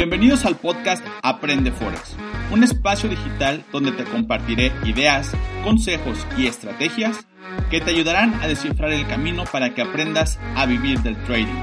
Bienvenidos 0.00 0.46
al 0.46 0.56
podcast 0.56 1.06
Aprende 1.22 1.72
Forex, 1.72 2.16
un 2.50 2.64
espacio 2.64 3.06
digital 3.06 3.66
donde 3.70 3.92
te 3.92 4.04
compartiré 4.04 4.72
ideas, 4.86 5.30
consejos 5.62 6.26
y 6.38 6.46
estrategias 6.46 7.26
que 7.68 7.82
te 7.82 7.90
ayudarán 7.90 8.32
a 8.40 8.48
descifrar 8.48 8.92
el 8.92 9.06
camino 9.06 9.44
para 9.52 9.74
que 9.74 9.82
aprendas 9.82 10.38
a 10.56 10.64
vivir 10.64 11.00
del 11.00 11.22
trading. 11.24 11.60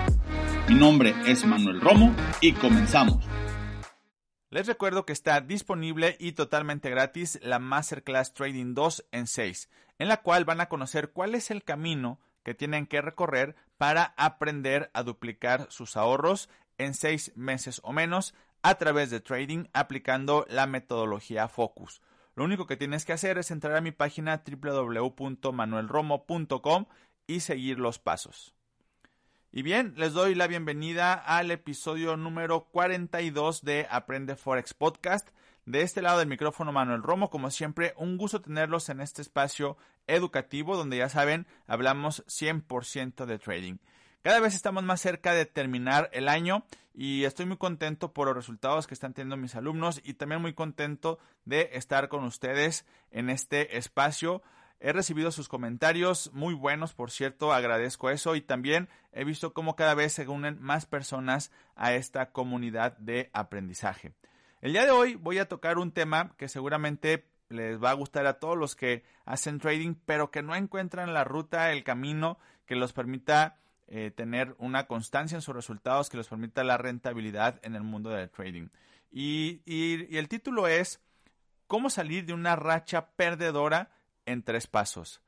Mi 0.69 0.75
nombre 0.75 1.15
es 1.25 1.45
Manuel 1.45 1.81
Romo 1.81 2.15
y 2.39 2.51
comenzamos. 2.51 3.25
Les 4.51 4.67
recuerdo 4.67 5.03
que 5.03 5.13
está 5.13 5.41
disponible 5.41 6.15
y 6.19 6.33
totalmente 6.33 6.91
gratis 6.91 7.39
la 7.41 7.57
Masterclass 7.57 8.35
Trading 8.35 8.75
2 8.75 9.07
en 9.13 9.25
6, 9.25 9.67
en 9.97 10.09
la 10.09 10.21
cual 10.21 10.45
van 10.45 10.61
a 10.61 10.69
conocer 10.69 11.11
cuál 11.11 11.33
es 11.33 11.49
el 11.49 11.63
camino 11.63 12.19
que 12.43 12.53
tienen 12.53 12.85
que 12.85 13.01
recorrer 13.01 13.55
para 13.79 14.13
aprender 14.15 14.91
a 14.93 15.01
duplicar 15.01 15.65
sus 15.71 15.97
ahorros 15.97 16.49
en 16.77 16.93
seis 16.93 17.31
meses 17.35 17.81
o 17.83 17.93
menos 17.93 18.35
a 18.61 18.75
través 18.75 19.09
de 19.09 19.19
trading 19.19 19.65
aplicando 19.73 20.45
la 20.49 20.67
metodología 20.67 21.47
Focus. 21.47 22.01
Lo 22.35 22.43
único 22.43 22.67
que 22.67 22.77
tienes 22.77 23.05
que 23.05 23.13
hacer 23.13 23.37
es 23.37 23.49
entrar 23.49 23.75
a 23.75 23.81
mi 23.81 23.91
página 23.91 24.43
www.manuelromo.com 24.45 26.85
y 27.25 27.39
seguir 27.39 27.79
los 27.79 27.99
pasos. 27.99 28.53
Y 29.51 29.63
bien, 29.63 29.93
les 29.97 30.13
doy 30.13 30.35
la 30.35 30.47
bienvenida 30.47 31.13
al 31.13 31.51
episodio 31.51 32.17
número 32.17 32.65
42 32.65 33.63
de 33.63 33.87
Aprende 33.89 34.35
Forex 34.35 34.73
Podcast. 34.73 35.29
De 35.65 35.81
este 35.81 36.01
lado 36.01 36.19
del 36.19 36.27
micrófono 36.27 36.71
Manuel 36.71 37.01
Romo, 37.01 37.29
como 37.29 37.49
siempre, 37.49 37.93
un 37.97 38.17
gusto 38.17 38.39
tenerlos 38.39 38.87
en 38.89 39.01
este 39.01 39.21
espacio 39.21 39.77
educativo 40.05 40.77
donde 40.77 40.97
ya 40.97 41.09
saben, 41.09 41.47
hablamos 41.65 42.23
100% 42.27 43.25
de 43.25 43.39
trading. 43.39 43.77
Cada 44.27 44.41
vez 44.41 44.55
estamos 44.55 44.83
más 44.83 44.99
cerca 44.99 45.31
de 45.31 45.45
terminar 45.45 46.09
el 46.11 46.27
año 46.27 46.65
y 46.93 47.23
estoy 47.23 47.45
muy 47.45 47.55
contento 47.55 48.11
por 48.11 48.27
los 48.27 48.35
resultados 48.35 48.85
que 48.85 48.93
están 48.93 49.13
teniendo 49.13 49.37
mis 49.37 49.55
alumnos 49.55 50.01
y 50.03 50.15
también 50.15 50.41
muy 50.41 50.53
contento 50.53 51.17
de 51.45 51.69
estar 51.71 52.09
con 52.09 52.25
ustedes 52.25 52.85
en 53.09 53.29
este 53.29 53.77
espacio. 53.77 54.43
He 54.81 54.91
recibido 54.91 55.31
sus 55.31 55.47
comentarios 55.47 56.29
muy 56.33 56.53
buenos, 56.55 56.93
por 56.93 57.09
cierto, 57.09 57.53
agradezco 57.53 58.09
eso 58.09 58.35
y 58.35 58.41
también 58.41 58.89
he 59.13 59.23
visto 59.23 59.53
cómo 59.53 59.77
cada 59.77 59.93
vez 59.93 60.11
se 60.11 60.27
unen 60.27 60.57
más 60.59 60.85
personas 60.85 61.49
a 61.77 61.93
esta 61.93 62.33
comunidad 62.33 62.97
de 62.97 63.29
aprendizaje. 63.31 64.11
El 64.59 64.73
día 64.73 64.83
de 64.83 64.91
hoy 64.91 65.15
voy 65.15 65.37
a 65.37 65.47
tocar 65.47 65.77
un 65.77 65.93
tema 65.93 66.35
que 66.35 66.49
seguramente 66.49 67.29
les 67.47 67.81
va 67.81 67.91
a 67.91 67.93
gustar 67.93 68.25
a 68.25 68.39
todos 68.39 68.57
los 68.57 68.75
que 68.75 69.05
hacen 69.23 69.59
trading, 69.59 69.95
pero 70.05 70.31
que 70.31 70.43
no 70.43 70.53
encuentran 70.53 71.13
la 71.13 71.23
ruta, 71.23 71.71
el 71.71 71.85
camino 71.85 72.37
que 72.65 72.75
los 72.75 72.91
permita 72.91 73.55
eh, 73.87 74.11
tener 74.11 74.55
una 74.59 74.87
constancia 74.87 75.35
en 75.35 75.41
sus 75.41 75.55
resultados 75.55 76.09
que 76.09 76.17
les 76.17 76.27
permita 76.27 76.63
la 76.63 76.77
rentabilidad 76.77 77.59
en 77.63 77.75
el 77.75 77.83
mundo 77.83 78.09
del 78.09 78.29
trading. 78.29 78.67
Y, 79.11 79.61
y 79.65 80.17
el 80.17 80.27
título 80.27 80.67
es 80.67 81.01
¿Cómo 81.67 81.89
salir 81.89 82.25
de 82.25 82.33
una 82.33 82.55
racha 82.55 83.11
perdedora 83.11 83.91
en 84.25 84.41
tres 84.41 84.67
pasos? 84.67 85.21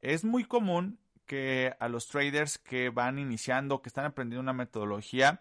Es 0.00 0.24
muy 0.24 0.44
común 0.44 0.98
que 1.26 1.74
a 1.78 1.88
los 1.88 2.08
traders 2.08 2.58
que 2.58 2.90
van 2.90 3.18
iniciando, 3.18 3.82
que 3.82 3.88
están 3.88 4.04
aprendiendo 4.04 4.42
una 4.42 4.52
metodología, 4.52 5.40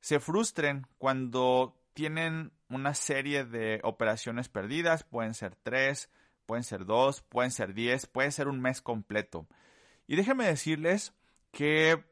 se 0.00 0.20
frustren 0.20 0.86
cuando 0.98 1.76
tienen 1.94 2.52
una 2.68 2.94
serie 2.94 3.44
de 3.44 3.80
operaciones 3.82 4.48
perdidas, 4.48 5.04
pueden 5.04 5.34
ser 5.34 5.56
tres, 5.56 6.10
pueden 6.46 6.64
ser 6.64 6.84
dos, 6.84 7.22
pueden 7.22 7.50
ser 7.50 7.74
diez, 7.74 8.06
puede 8.06 8.30
ser 8.30 8.48
un 8.48 8.60
mes 8.60 8.82
completo. 8.82 9.46
Y 10.06 10.16
déjenme 10.16 10.46
decirles 10.46 11.12
que 11.52 12.04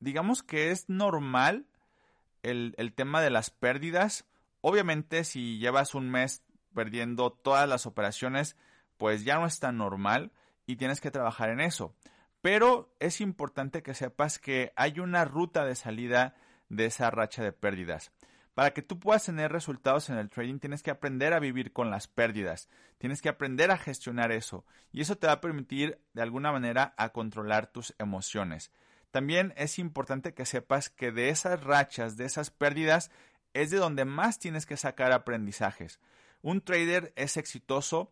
digamos 0.00 0.42
que 0.42 0.70
es 0.70 0.88
normal 0.88 1.66
el, 2.42 2.74
el, 2.78 2.94
tema 2.94 3.20
de 3.20 3.30
las 3.30 3.50
pérdidas. 3.50 4.26
Obviamente 4.62 5.24
si 5.24 5.58
llevas 5.58 5.94
un 5.94 6.10
mes 6.10 6.42
perdiendo 6.74 7.30
todas 7.30 7.68
las 7.68 7.86
operaciones, 7.86 8.56
pues 8.96 9.24
ya 9.24 9.38
no 9.38 9.46
es 9.46 9.60
tan 9.60 9.76
normal 9.76 10.32
y 10.66 10.76
tienes 10.76 11.00
que 11.00 11.10
trabajar 11.10 11.50
en 11.50 11.60
eso. 11.60 11.94
Pero 12.40 12.94
es 13.00 13.20
importante 13.20 13.82
que 13.82 13.94
sepas 13.94 14.38
que 14.38 14.72
hay 14.76 15.00
una 15.00 15.24
ruta 15.24 15.64
de 15.64 15.74
salida 15.74 16.34
de 16.68 16.86
esa 16.86 17.10
racha 17.10 17.42
de 17.42 17.52
pérdidas. 17.52 18.12
Para 18.54 18.72
que 18.72 18.82
tú 18.82 19.00
puedas 19.00 19.24
tener 19.24 19.50
resultados 19.50 20.10
en 20.10 20.18
el 20.18 20.30
trading 20.30 20.58
tienes 20.58 20.82
que 20.82 20.92
aprender 20.92 21.32
a 21.32 21.40
vivir 21.40 21.72
con 21.72 21.90
las 21.90 22.06
pérdidas, 22.06 22.68
tienes 22.98 23.20
que 23.20 23.28
aprender 23.28 23.70
a 23.70 23.78
gestionar 23.78 24.30
eso 24.30 24.64
y 24.92 25.00
eso 25.00 25.16
te 25.16 25.26
va 25.26 25.34
a 25.34 25.40
permitir 25.40 26.00
de 26.12 26.22
alguna 26.22 26.52
manera 26.52 26.94
a 26.96 27.08
controlar 27.08 27.66
tus 27.66 27.94
emociones. 27.98 28.70
También 29.14 29.54
es 29.56 29.78
importante 29.78 30.34
que 30.34 30.44
sepas 30.44 30.90
que 30.90 31.12
de 31.12 31.28
esas 31.28 31.62
rachas, 31.62 32.16
de 32.16 32.24
esas 32.24 32.50
pérdidas, 32.50 33.12
es 33.52 33.70
de 33.70 33.76
donde 33.76 34.04
más 34.04 34.40
tienes 34.40 34.66
que 34.66 34.76
sacar 34.76 35.12
aprendizajes. 35.12 36.00
Un 36.42 36.60
trader 36.60 37.12
es 37.14 37.36
exitoso 37.36 38.10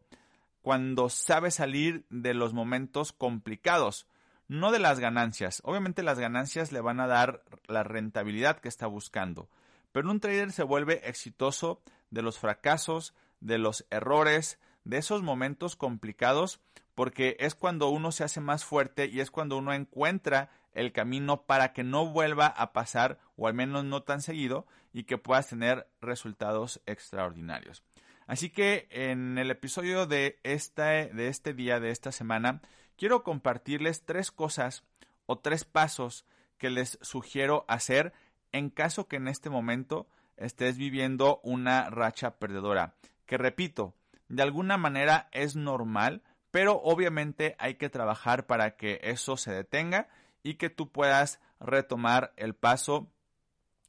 cuando 0.61 1.09
sabe 1.09 1.51
salir 1.51 2.07
de 2.09 2.35
los 2.35 2.55
momentos 2.55 3.11
complicados, 3.11 4.07
no 4.47 4.71
de 4.71 4.79
las 4.79 5.01
ganancias. 5.01 5.61
Obviamente 5.65 6.05
las 6.05 6.21
ganancias 6.21 6.71
le 6.71 6.81
van 6.81 7.01
a 7.01 7.09
dar 7.09 7.43
la 7.67 7.83
rentabilidad 7.83 8.61
que 8.61 8.69
está 8.69 8.87
buscando, 8.87 9.49
pero 9.91 10.09
un 10.09 10.21
trader 10.21 10.53
se 10.53 10.63
vuelve 10.63 11.09
exitoso 11.09 11.83
de 12.11 12.23
los 12.23 12.39
fracasos, 12.39 13.13
de 13.41 13.59
los 13.59 13.87
errores, 13.91 14.61
de 14.85 14.99
esos 14.99 15.25
momentos 15.25 15.75
complicados, 15.75 16.61
porque 16.95 17.37
es 17.41 17.57
cuando 17.57 17.89
uno 17.89 18.13
se 18.13 18.23
hace 18.23 18.41
más 18.41 18.65
fuerte 18.65 19.07
y 19.07 19.19
es 19.19 19.33
cuando 19.33 19.57
uno 19.57 19.73
encuentra 19.73 20.49
el 20.73 20.93
camino 20.93 21.43
para 21.43 21.73
que 21.73 21.85
no 21.85 22.07
vuelva 22.07 22.47
a 22.47 22.73
pasar, 22.73 23.19
o 23.37 23.47
al 23.47 23.55
menos 23.55 23.85
no 23.85 24.03
tan 24.03 24.23
seguido, 24.23 24.67
y 24.93 25.05
que 25.05 25.19
puedas 25.19 25.49
tener 25.49 25.89
resultados 26.01 26.81
extraordinarios. 26.87 27.83
Así 28.27 28.51
que 28.51 28.89
en 28.91 29.39
el 29.39 29.51
episodio 29.51 30.07
de 30.07 30.39
este, 30.43 31.09
de 31.13 31.29
este 31.29 31.55
día, 31.55 31.81
de 31.81 31.91
esta 31.91 32.13
semana, 32.13 32.63
quiero 32.97 33.23
compartirles 33.23 34.05
tres 34.05 34.31
cosas 34.31 34.85
o 35.27 35.39
tres 35.39 35.65
pasos 35.65 36.25
que 36.59 36.71
les 36.71 36.99
sugiero 37.03 37.65
hacer 37.69 38.13
en 38.53 38.71
caso 38.71 39.09
que 39.09 39.17
en 39.17 39.29
este 39.29 39.51
momento 39.51 40.07
estés 40.37 40.77
viviendo 40.77 41.41
una 41.43 41.91
racha 41.91 42.39
perdedora. 42.39 42.95
Que 43.27 43.39
repito, 43.39 43.95
de 44.29 44.43
alguna 44.43 44.77
manera 44.77 45.29
es 45.33 45.57
normal, 45.57 46.23
pero 46.51 46.81
obviamente 46.83 47.57
hay 47.59 47.75
que 47.75 47.89
trabajar 47.89 48.47
para 48.47 48.77
que 48.77 49.01
eso 49.03 49.37
se 49.37 49.53
detenga 49.53 50.09
y 50.43 50.55
que 50.55 50.71
tú 50.71 50.91
puedas 50.91 51.41
retomar 51.61 52.33
el 52.37 52.55
paso, 52.55 53.11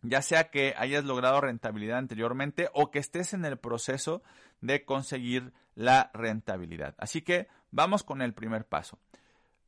ya 0.02 0.22
sea 0.22 0.50
que 0.50 0.74
hayas 0.78 1.06
logrado 1.06 1.42
rentabilidad 1.42 1.98
anteriormente 1.98 2.70
o 2.74 2.92
que 2.92 3.00
estés 3.00 3.34
en 3.34 3.46
el 3.46 3.58
proceso 3.58 4.22
de 4.62 4.86
conseguir 4.86 5.54
la 5.76 6.12
rentabilidad. 6.14 6.96
Así 6.98 7.22
que 7.22 7.48
vamos 7.72 8.04
con 8.04 8.22
el 8.22 8.34
primer 8.34 8.66
paso. 8.66 9.00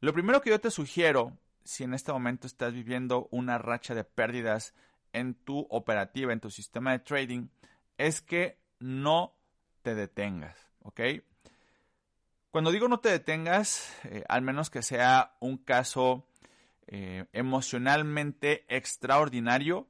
Lo 0.01 0.13
primero 0.13 0.41
que 0.41 0.51
yo 0.51 0.59
te 0.59 0.71
sugiero, 0.71 1.37
si 1.63 1.83
en 1.83 1.93
este 1.93 2.11
momento 2.11 2.47
estás 2.47 2.73
viviendo 2.73 3.27
una 3.31 3.57
racha 3.57 3.95
de 3.95 4.03
pérdidas 4.03 4.75
en 5.13 5.33
tu 5.33 5.65
operativa, 5.69 6.33
en 6.33 6.41
tu 6.41 6.51
sistema 6.51 6.91
de 6.91 6.99
trading, 6.99 7.47
es 7.97 8.21
que 8.21 8.59
no 8.79 9.33
te 9.81 9.95
detengas, 9.95 10.57
¿ok? 10.81 11.01
Cuando 12.51 12.71
digo 12.71 12.87
no 12.87 12.99
te 12.99 13.09
detengas, 13.09 13.93
eh, 14.05 14.23
al 14.29 14.41
menos 14.41 14.69
que 14.69 14.81
sea 14.81 15.35
un 15.39 15.57
caso 15.57 16.27
eh, 16.87 17.25
emocionalmente 17.33 18.65
extraordinario. 18.67 19.87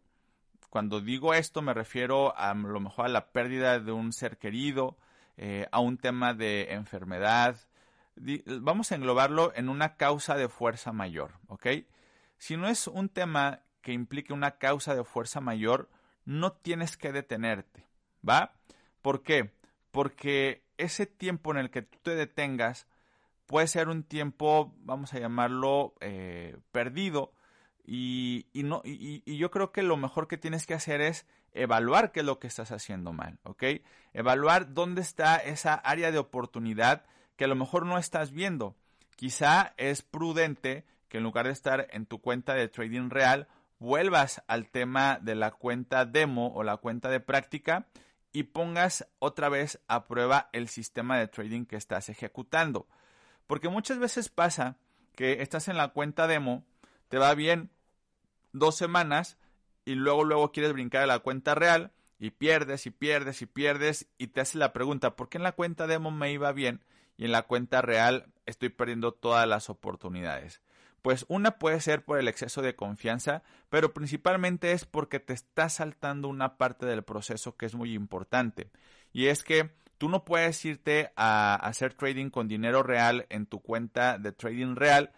Cuando 0.69 1.01
digo 1.01 1.33
esto 1.33 1.61
me 1.61 1.73
refiero 1.73 2.38
a, 2.38 2.53
lo 2.53 2.79
mejor 2.79 3.06
a 3.06 3.09
la 3.09 3.31
pérdida 3.31 3.79
de 3.79 3.91
un 3.91 4.13
ser 4.13 4.38
querido, 4.38 4.97
eh, 5.38 5.67
a 5.72 5.79
un 5.79 5.97
tema 5.97 6.33
de 6.33 6.73
enfermedad. 6.73 7.57
Vamos 8.45 8.91
a 8.91 8.95
englobarlo 8.95 9.51
en 9.56 9.67
una 9.67 9.97
causa 9.97 10.35
de 10.35 10.47
fuerza 10.47 10.94
mayor, 10.94 11.33
¿ok? 11.47 11.67
Si 12.38 12.56
no 12.56 12.67
es 12.67 12.88
un 12.88 13.09
tema 13.09 13.62
que 13.81 13.94
implique 13.94 14.33
una 14.33 14.57
causa 14.57 14.95
de 14.95 15.03
fuerza 15.03 15.41
mayor, 15.41 15.89
no 16.24 16.53
tienes 16.53 16.97
que 16.97 17.12
detenerte, 17.12 17.86
¿va? 18.27 18.53
¿Por 19.01 19.21
qué? 19.21 19.53
Porque 19.92 20.63
ese 20.77 21.06
tiempo 21.06 21.51
en 21.51 21.57
el 21.57 21.69
que 21.69 21.81
tú 21.81 22.00
te 22.01 22.15
detengas 22.15 22.88
puede 23.45 23.68
ser 23.68 23.89
un 23.89 24.03
tiempo, 24.03 24.74
vamos 24.80 25.13
a 25.13 25.19
llamarlo, 25.19 25.94
eh, 26.01 26.57
perdido. 26.71 27.33
Y, 27.88 28.47
no, 28.53 28.81
y, 28.83 29.38
yo 29.38 29.51
creo 29.51 29.71
que 29.71 29.83
lo 29.83 29.97
mejor 29.97 30.27
que 30.27 30.38
tienes 30.38 30.65
que 30.65 30.74
hacer 30.74 31.01
es 31.01 31.27
evaluar 31.53 32.12
qué 32.12 32.21
es 32.21 32.25
lo 32.25 32.39
que 32.39 32.47
estás 32.47 32.71
haciendo 32.71 33.13
mal. 33.13 33.39
Evaluar 34.13 34.74
dónde 34.74 35.01
está 35.01 35.38
esa 35.38 35.75
área 35.75 36.12
de 36.12 36.18
oportunidad 36.18 37.06
que 37.36 37.45
a 37.45 37.47
lo 37.47 37.56
mejor 37.56 37.86
no 37.86 37.97
estás 37.97 38.31
viendo. 38.31 38.75
Quizá 39.15 39.74
es 39.77 40.01
prudente 40.01 40.86
que 41.09 41.18
en 41.18 41.24
lugar 41.24 41.45
de 41.45 41.51
estar 41.51 41.88
en 41.92 42.06
tu 42.06 42.19
cuenta 42.19 42.56
de 42.56 42.68
trading 42.68 43.09
real, 43.09 43.47
vuelvas 43.80 44.42
al 44.47 44.69
tema 44.69 45.19
de 45.21 45.36
la 45.36 45.51
cuenta 45.51 46.06
demo 46.06 46.51
o 46.56 46.63
la 46.63 46.77
cuenta 46.77 47.09
de 47.09 47.19
práctica 47.19 47.88
y 48.31 48.44
pongas 48.44 49.07
otra 49.19 49.47
vez 49.47 49.80
a 49.88 50.06
prueba 50.06 50.50
el 50.51 50.68
sistema 50.68 51.18
de 51.18 51.27
trading 51.27 51.65
que 51.65 51.77
estás 51.77 52.09
ejecutando. 52.09 52.88
Porque 53.47 53.69
muchas 53.69 54.00
veces 54.00 54.30
pasa 54.30 54.77
que 55.15 55.42
estás 55.42 55.68
en 55.68 55.77
la 55.77 55.89
cuenta 55.89 56.27
demo, 56.27 56.65
te 57.09 57.18
va 57.18 57.33
bien 57.36 57.69
dos 58.51 58.75
semanas 58.75 59.38
y 59.86 59.95
luego 59.95 60.24
luego 60.24 60.51
quieres 60.51 60.74
brincar 60.74 61.03
a 61.03 61.07
la 61.07 61.19
cuenta 61.19 61.56
real 61.56 61.92
y 62.19 62.31
pierdes 62.31 62.86
y 62.86 62.92
pierdes 62.92 63.42
y 63.42 63.45
pierdes 63.45 64.07
y 64.18 64.27
te 64.27 64.42
haces 64.42 64.56
la 64.56 64.74
pregunta, 64.74 65.15
¿por 65.15 65.30
qué 65.30 65.38
en 65.38 65.44
la 65.44 65.51
cuenta 65.51 65.88
demo 65.88 66.12
me 66.12 66.31
iba 66.31 66.51
bien 66.51 66.83
y 67.18 67.25
en 67.25 67.31
la 67.31 67.44
cuenta 67.44 67.81
real 67.81 68.27
estoy 68.45 68.69
perdiendo 68.69 69.13
todas 69.13 69.47
las 69.47 69.69
oportunidades? 69.69 70.62
Pues 71.01 71.25
una 71.27 71.59
puede 71.59 71.81
ser 71.81 72.03
por 72.03 72.18
el 72.18 72.27
exceso 72.27 72.63
de 72.63 72.75
confianza, 72.75 73.44
pero 73.69 73.94
principalmente 73.94 74.71
es 74.71 74.86
porque 74.86 75.19
te 75.19 75.33
está 75.33 75.69
saltando 75.69 76.27
una 76.27 76.57
parte 76.57 76.88
del 76.88 77.03
proceso 77.03 77.56
que 77.56 77.68
es 77.68 77.75
muy 77.75 77.94
importante. 77.94 78.71
Y 79.13 79.27
es 79.27 79.44
que 79.44 79.69
tú 79.97 80.09
no 80.09 80.25
puedes 80.25 80.63
irte 80.65 81.12
a 81.15 81.56
hacer 81.56 81.94
trading 81.94 82.30
con 82.30 82.47
dinero 82.47 82.83
real 82.83 83.25
en 83.30 83.45
tu 83.45 83.59
cuenta 83.62 84.18
de 84.18 84.31
trading 84.31 84.75
real 84.75 85.12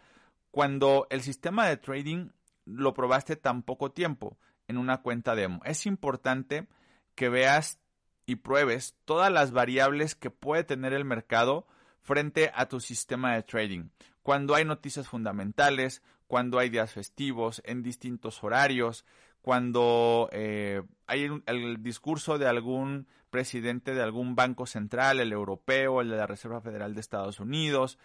cuando 0.52 1.08
el 1.10 1.22
sistema 1.22 1.68
de 1.68 1.78
trading 1.78 2.30
lo 2.66 2.94
probaste 2.94 3.36
tan 3.36 3.64
poco 3.64 3.92
tiempo 3.92 4.38
en 4.68 4.78
una 4.78 5.02
cuenta 5.02 5.36
demo. 5.36 5.62
Es 5.66 5.86
importante 5.86 6.68
que 7.16 7.30
veas 7.30 7.80
y 8.26 8.36
pruebes 8.36 8.96
todas 9.06 9.32
las 9.32 9.52
variables 9.52 10.16
que 10.16 10.30
puede 10.30 10.64
tener 10.64 10.94
el 10.94 11.06
mercado 11.06 11.66
frente 12.02 12.52
a 12.54 12.68
tu 12.68 12.80
sistema 12.80 13.34
de 13.34 13.44
trading. 13.44 13.90
Cuando 14.22 14.56
hay 14.56 14.66
noticias 14.66 15.08
fundamentales, 15.08 16.02
cuando 16.28 16.60
hay 16.60 16.70
días 16.70 16.92
festivos, 16.92 17.62
en 17.66 17.84
distintos 17.84 18.44
horarios, 18.44 19.06
cuando 19.48 20.28
eh, 20.34 20.82
hay 21.06 21.30
el 21.46 21.82
discurso 21.82 22.38
de 22.38 22.50
algún 22.50 23.08
presidente 23.30 23.96
de 23.96 24.04
algún 24.04 24.36
banco 24.36 24.66
central, 24.66 25.22
el 25.22 25.32
europeo, 25.32 26.02
el 26.02 26.10
de 26.10 26.18
la 26.18 26.28
Reserva 26.28 26.60
Federal 26.60 26.94
de 26.94 27.00
Estados 27.00 27.40
Unidos, 27.40 27.98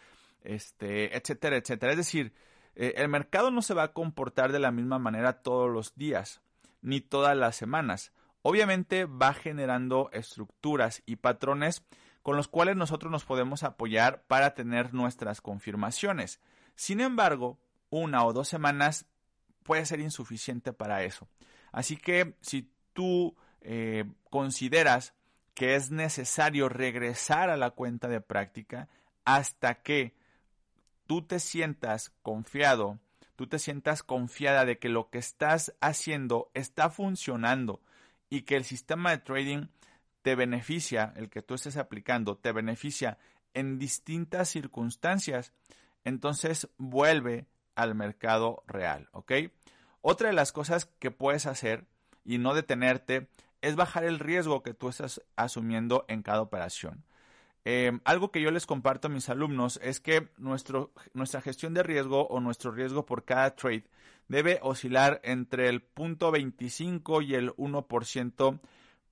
este, 0.45 1.17
etcétera, 1.17 1.57
etcétera. 1.57 1.95
Es 1.95 1.99
decir, 1.99 2.33
eh, 2.77 2.95
el 2.97 3.09
mercado 3.09 3.51
no 3.51 3.61
se 3.61 3.75
va 3.75 3.83
a 3.83 3.93
comportar 3.93 4.53
de 4.53 4.61
la 4.61 4.71
misma 4.71 5.01
manera 5.01 5.43
todos 5.43 5.69
los 5.69 5.97
días, 5.97 6.43
ni 6.81 7.01
todas 7.01 7.37
las 7.37 7.57
semanas. 7.57 8.13
Obviamente 8.43 9.07
va 9.07 9.35
generando 9.35 10.11
estructuras 10.13 11.03
y 11.07 11.17
patrones 11.17 11.83
con 12.23 12.37
los 12.37 12.47
cuales 12.47 12.77
nosotros 12.77 13.11
nos 13.11 13.25
podemos 13.25 13.65
apoyar 13.65 14.23
para 14.29 14.55
tener 14.55 14.95
nuestras 14.95 15.41
confirmaciones. 15.41 16.41
Sin 16.77 17.01
embargo, 17.01 17.59
una 17.91 18.25
o 18.25 18.33
dos 18.33 18.47
semanas 18.47 19.07
puede 19.63 19.87
ser 19.87 20.01
insuficiente 20.01 20.73
para 20.73 21.05
eso. 21.05 21.29
Así 21.73 21.97
que 21.97 22.35
si 22.41 22.71
tú 22.93 23.37
eh, 23.61 24.05
consideras 24.31 25.15
que 25.55 25.75
es 25.75 25.91
necesario 25.91 26.69
regresar 26.69 27.51
a 27.51 27.57
la 27.57 27.71
cuenta 27.71 28.09
de 28.09 28.21
práctica 28.21 28.89
hasta 29.25 29.83
que 29.83 30.15
tú 31.07 31.23
te 31.23 31.39
sientas 31.39 32.13
confiado, 32.23 32.99
tú 33.37 33.47
te 33.47 33.59
sientas 33.59 34.03
confiada 34.03 34.65
de 34.65 34.79
que 34.79 34.89
lo 34.89 35.11
que 35.11 35.19
estás 35.19 35.75
haciendo 35.81 36.51
está 36.55 36.91
funcionando 36.91 37.81
y 38.31 38.43
que 38.43 38.57
el 38.57 38.65
sistema 38.65 39.11
de 39.11 39.19
trading 39.19 39.67
te 40.23 40.35
beneficia, 40.35 41.13
el 41.17 41.29
que 41.29 41.43
tú 41.43 41.55
estés 41.55 41.77
aplicando, 41.77 42.37
te 42.37 42.53
beneficia 42.53 43.19
en 43.55 43.79
distintas 43.79 44.49
circunstancias, 44.49 45.53
entonces 46.05 46.69
vuelve 46.79 47.47
al 47.75 47.95
mercado 47.95 48.63
real, 48.67 49.09
¿ok? 49.13 49.33
Otra 50.01 50.29
de 50.29 50.35
las 50.35 50.53
cosas 50.53 50.87
que 50.99 51.11
puedes 51.11 51.47
hacer 51.47 51.87
y 52.25 52.39
no 52.39 52.55
detenerte 52.55 53.29
es 53.61 53.77
bajar 53.77 54.05
el 54.05 54.19
riesgo 54.19 54.63
que 54.63 54.75
tú 54.75 54.89
estás 54.89 55.23
asumiendo 55.37 56.05
en 56.09 56.23
cada 56.23 56.43
operación. 56.43 57.05
Em, 57.65 58.01
algo 58.05 58.33
que 58.33 58.41
yo 58.41 58.51
les 58.51 58.67
comparto 58.67 59.07
a 59.07 59.11
mis 59.11 59.29
alumnos 59.29 59.79
es 59.83 60.01
que 60.01 60.29
nuestro, 60.37 60.93
nuestra 61.15 61.41
gestión 61.41 61.75
de 61.75 61.85
riesgo 61.85 62.27
o 62.27 62.41
nuestro 62.41 62.73
riesgo 62.73 63.07
por 63.07 63.25
cada 63.25 63.55
trade 63.55 63.85
debe 64.27 64.59
oscilar 64.63 65.21
entre 65.23 65.69
el 65.69 65.81
punto 65.81 66.33
25 66.33 67.23
y 67.23 67.35
el 67.37 67.51
1% 67.57 68.61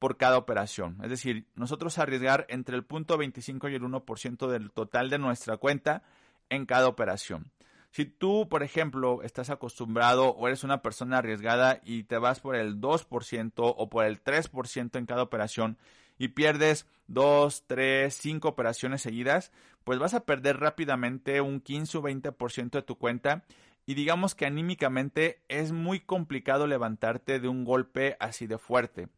por 0.00 0.16
cada 0.16 0.38
operación. 0.38 0.96
Es 1.02 1.10
decir, 1.10 1.46
nosotros 1.54 1.98
arriesgar 1.98 2.46
entre 2.48 2.74
el 2.74 2.84
punto 2.84 3.16
25 3.18 3.68
y 3.68 3.74
el 3.76 3.82
1% 3.82 4.48
del 4.48 4.72
total 4.72 5.10
de 5.10 5.18
nuestra 5.18 5.58
cuenta 5.58 6.02
en 6.48 6.66
cada 6.66 6.88
operación. 6.88 7.52
Si 7.90 8.04
tú, 8.04 8.48
por 8.48 8.62
ejemplo, 8.62 9.22
estás 9.22 9.50
acostumbrado 9.50 10.30
o 10.30 10.46
eres 10.46 10.62
una 10.62 10.80
persona 10.80 11.18
arriesgada 11.18 11.80
y 11.84 12.04
te 12.04 12.18
vas 12.18 12.40
por 12.40 12.54
el 12.54 12.80
2% 12.80 13.52
o 13.56 13.90
por 13.90 14.04
el 14.04 14.22
3% 14.22 14.96
en 14.96 15.06
cada 15.06 15.22
operación 15.22 15.76
y 16.16 16.28
pierdes 16.28 16.86
2, 17.08 17.64
3, 17.66 18.14
5 18.14 18.48
operaciones 18.48 19.02
seguidas, 19.02 19.50
pues 19.82 19.98
vas 19.98 20.14
a 20.14 20.24
perder 20.24 20.58
rápidamente 20.58 21.40
un 21.40 21.60
15 21.60 21.98
o 21.98 22.02
20% 22.02 22.70
de 22.70 22.82
tu 22.82 22.96
cuenta 22.96 23.44
y 23.86 23.94
digamos 23.94 24.36
que 24.36 24.46
anímicamente 24.46 25.40
es 25.48 25.72
muy 25.72 25.98
complicado 25.98 26.68
levantarte 26.68 27.40
de 27.40 27.48
un 27.48 27.64
golpe 27.64 28.16
así 28.20 28.46
de 28.46 28.58
fuerte. 28.58 29.08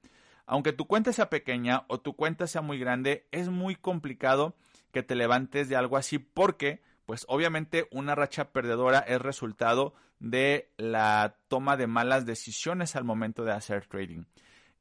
Aunque 0.47 0.73
tu 0.73 0.87
cuenta 0.87 1.13
sea 1.13 1.29
pequeña 1.29 1.85
o 1.89 2.01
tu 2.01 2.15
cuenta 2.15 2.47
sea 2.47 2.63
muy 2.63 2.79
grande, 2.79 3.27
es 3.33 3.51
muy 3.51 3.75
complicado 3.75 4.55
que 4.93 5.03
te 5.03 5.15
levantes 5.15 5.69
de 5.69 5.77
algo 5.77 5.99
así 5.99 6.19
porque 6.19 6.81
pues 7.07 7.25
obviamente 7.29 7.89
una 7.91 8.15
racha 8.15 8.53
perdedora 8.53 9.01
es 9.01 9.21
resultado 9.21 9.95
de 10.19 10.71
la 10.77 11.37
toma 11.49 11.77
de 11.77 11.87
malas 11.87 12.27
decisiones 12.27 12.95
al 12.97 13.05
momento 13.05 13.45
de 13.45 13.53
hacer 13.53 13.87
trading. 13.87 14.25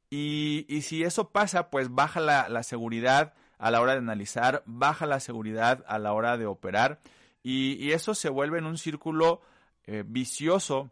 Y, 0.08 0.66
si 0.82 1.02
eso 1.04 1.30
pasa, 1.30 1.70
pues 1.70 1.88
baja 1.88 2.20
la, 2.20 2.62
seguridad 2.62 3.32
a 3.58 3.70
la 3.70 3.80
hora 3.80 3.92
de 3.92 3.98
analizar, 3.98 4.62
baja 4.66 5.06
la 5.06 5.20
seguridad 5.20 5.84
a 5.88 5.98
la 5.98 6.12
hora 6.12 6.36
de 6.36 6.46
operar 6.46 7.00
y, 7.42 7.92
eso 7.92 8.14
se 8.14 8.28
vuelve 8.28 8.58
en 8.58 8.66
un 8.66 8.78
círculo 8.78 9.40
eh, 9.84 10.04
vicioso 10.06 10.90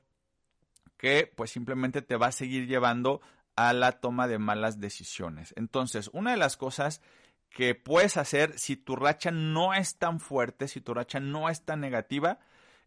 que 0.97 1.31
pues 1.35 1.51
simplemente 1.51 2.03
te 2.03 2.17
va 2.17 2.29
a 2.29 2.33
seguir 2.33 2.67
llevando 2.67 3.21
a 3.57 3.73
la 3.73 3.93
toma 3.93 4.27
de 4.27 4.39
malas 4.39 4.81
decisiones. 4.81 5.53
Entonces, 5.57 6.11
una 6.13 6.31
de 6.31 6.37
las 6.39 6.57
cosas 6.57 7.03
que 7.51 7.75
puedes 7.75 8.17
hacer 8.17 8.59
si 8.59 8.77
tu 8.77 8.97
racha 8.97 9.31
no 9.31 9.75
es 9.75 9.97
tan 9.97 10.21
fuerte, 10.21 10.69
si 10.69 10.81
tu 10.81 10.95
racha 10.95 11.21
no 11.21 11.49
es 11.49 11.65
tan 11.65 11.81
negativa, 11.81 12.39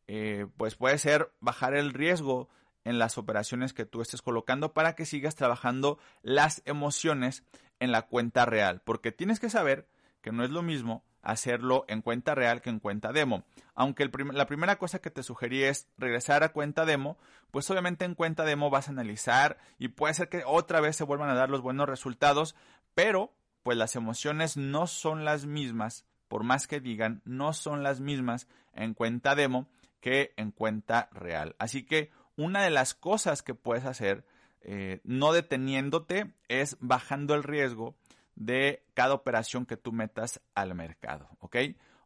eh, 0.07 0.47
pues 0.57 0.75
puede 0.75 0.97
ser 0.97 1.31
bajar 1.39 1.75
el 1.75 1.93
riesgo 1.93 2.49
en 2.85 2.99
las 2.99 3.17
operaciones 3.17 3.73
que 3.73 3.85
tú 3.85 4.01
estés 4.01 4.21
colocando 4.21 4.73
para 4.73 4.95
que 4.95 5.05
sigas 5.05 5.35
trabajando 5.35 5.99
las 6.21 6.61
emociones 6.65 7.43
en 7.79 7.91
la 7.91 8.03
cuenta 8.03 8.45
real. 8.45 8.81
Porque 8.83 9.11
tienes 9.11 9.39
que 9.39 9.49
saber 9.49 9.87
que 10.21 10.31
no 10.31 10.43
es 10.43 10.49
lo 10.49 10.61
mismo 10.61 11.03
hacerlo 11.21 11.85
en 11.87 12.01
cuenta 12.01 12.35
real 12.35 12.61
que 12.61 12.69
en 12.69 12.79
cuenta 12.79 13.13
demo. 13.13 13.45
Aunque 13.75 14.09
la 14.33 14.45
primera 14.45 14.77
cosa 14.77 14.99
que 14.99 15.09
te 15.09 15.23
sugerí 15.23 15.63
es 15.63 15.87
regresar 15.97 16.43
a 16.43 16.49
cuenta 16.49 16.85
demo, 16.85 17.17
pues 17.51 17.69
obviamente 17.69 18.05
en 18.05 18.15
cuenta 18.15 18.43
demo 18.43 18.69
vas 18.69 18.87
a 18.87 18.91
analizar 18.91 19.57
y 19.79 19.89
puede 19.89 20.13
ser 20.13 20.29
que 20.29 20.43
otra 20.45 20.81
vez 20.81 20.97
se 20.97 21.05
vuelvan 21.05 21.29
a 21.29 21.35
dar 21.35 21.49
los 21.49 21.61
buenos 21.61 21.87
resultados, 21.87 22.55
pero 22.93 23.33
pues 23.63 23.77
las 23.77 23.95
emociones 23.95 24.57
no 24.57 24.87
son 24.87 25.25
las 25.25 25.45
mismas, 25.45 26.05
por 26.27 26.43
más 26.43 26.67
que 26.67 26.79
digan, 26.79 27.21
no 27.25 27.53
son 27.53 27.81
las 27.81 27.99
mismas 27.99 28.47
en 28.73 28.93
cuenta 28.93 29.35
demo 29.35 29.67
que 30.01 30.33
en 30.37 30.51
cuenta 30.51 31.09
real. 31.13 31.55
Así 31.59 31.83
que 31.83 32.11
una 32.35 32.61
de 32.61 32.69
las 32.69 32.93
cosas 32.93 33.41
que 33.41 33.55
puedes 33.55 33.85
hacer, 33.85 34.25
eh, 34.61 34.99
no 35.03 35.31
deteniéndote, 35.33 36.33
es 36.49 36.77
bajando 36.79 37.35
el 37.35 37.43
riesgo 37.43 37.95
de 38.35 38.83
cada 38.93 39.13
operación 39.13 39.65
que 39.65 39.77
tú 39.77 39.91
metas 39.91 40.41
al 40.55 40.75
mercado, 40.75 41.29
¿ok? 41.39 41.57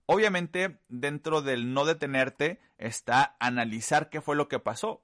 Obviamente, 0.05 0.79
dentro 0.87 1.41
del 1.41 1.73
no 1.73 1.85
detenerte 1.85 2.59
está 2.77 3.35
analizar 3.39 4.09
qué 4.09 4.21
fue 4.21 4.35
lo 4.35 4.47
que 4.47 4.59
pasó. 4.59 5.01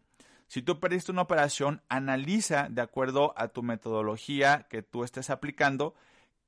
Si 0.47 0.61
tú 0.61 0.79
perdiste 0.79 1.11
una 1.11 1.23
operación, 1.23 1.81
analiza 1.89 2.67
de 2.69 2.81
acuerdo 2.81 3.33
a 3.35 3.49
tu 3.49 3.63
metodología 3.63 4.67
que 4.69 4.81
tú 4.81 5.03
estés 5.03 5.29
aplicando 5.29 5.95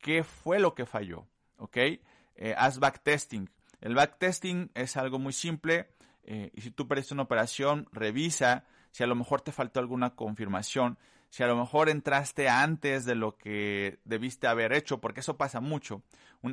qué 0.05 0.23
fue 0.23 0.59
lo 0.59 0.75
que 0.75 0.85
falló, 0.85 1.25
¿ok? 1.57 1.77
Eh, 1.77 2.53
haz 2.59 2.77
backtesting. 2.77 3.49
El 3.81 3.95
backtesting 3.95 4.69
es 4.75 4.97
algo 4.97 5.17
muy 5.17 5.33
simple 5.33 5.89
eh, 6.21 6.51
y 6.53 6.61
si 6.61 6.69
tú 6.69 6.87
perdiste 6.87 7.15
una 7.15 7.23
operación, 7.23 7.89
revisa 7.91 8.65
si 8.91 9.01
a 9.01 9.07
lo 9.07 9.15
mejor 9.15 9.41
te 9.41 9.51
faltó 9.51 9.79
alguna 9.79 10.11
confirmación, 10.11 10.99
si 11.31 11.41
a 11.41 11.47
lo 11.47 11.55
mejor 11.55 11.89
entraste 11.89 12.49
antes 12.49 13.05
de 13.05 13.15
lo 13.15 13.35
que 13.35 13.97
debiste 14.05 14.45
haber 14.45 14.73
hecho, 14.73 15.01
porque 15.01 15.21
eso 15.21 15.37
pasa 15.37 15.59
mucho. 15.59 16.03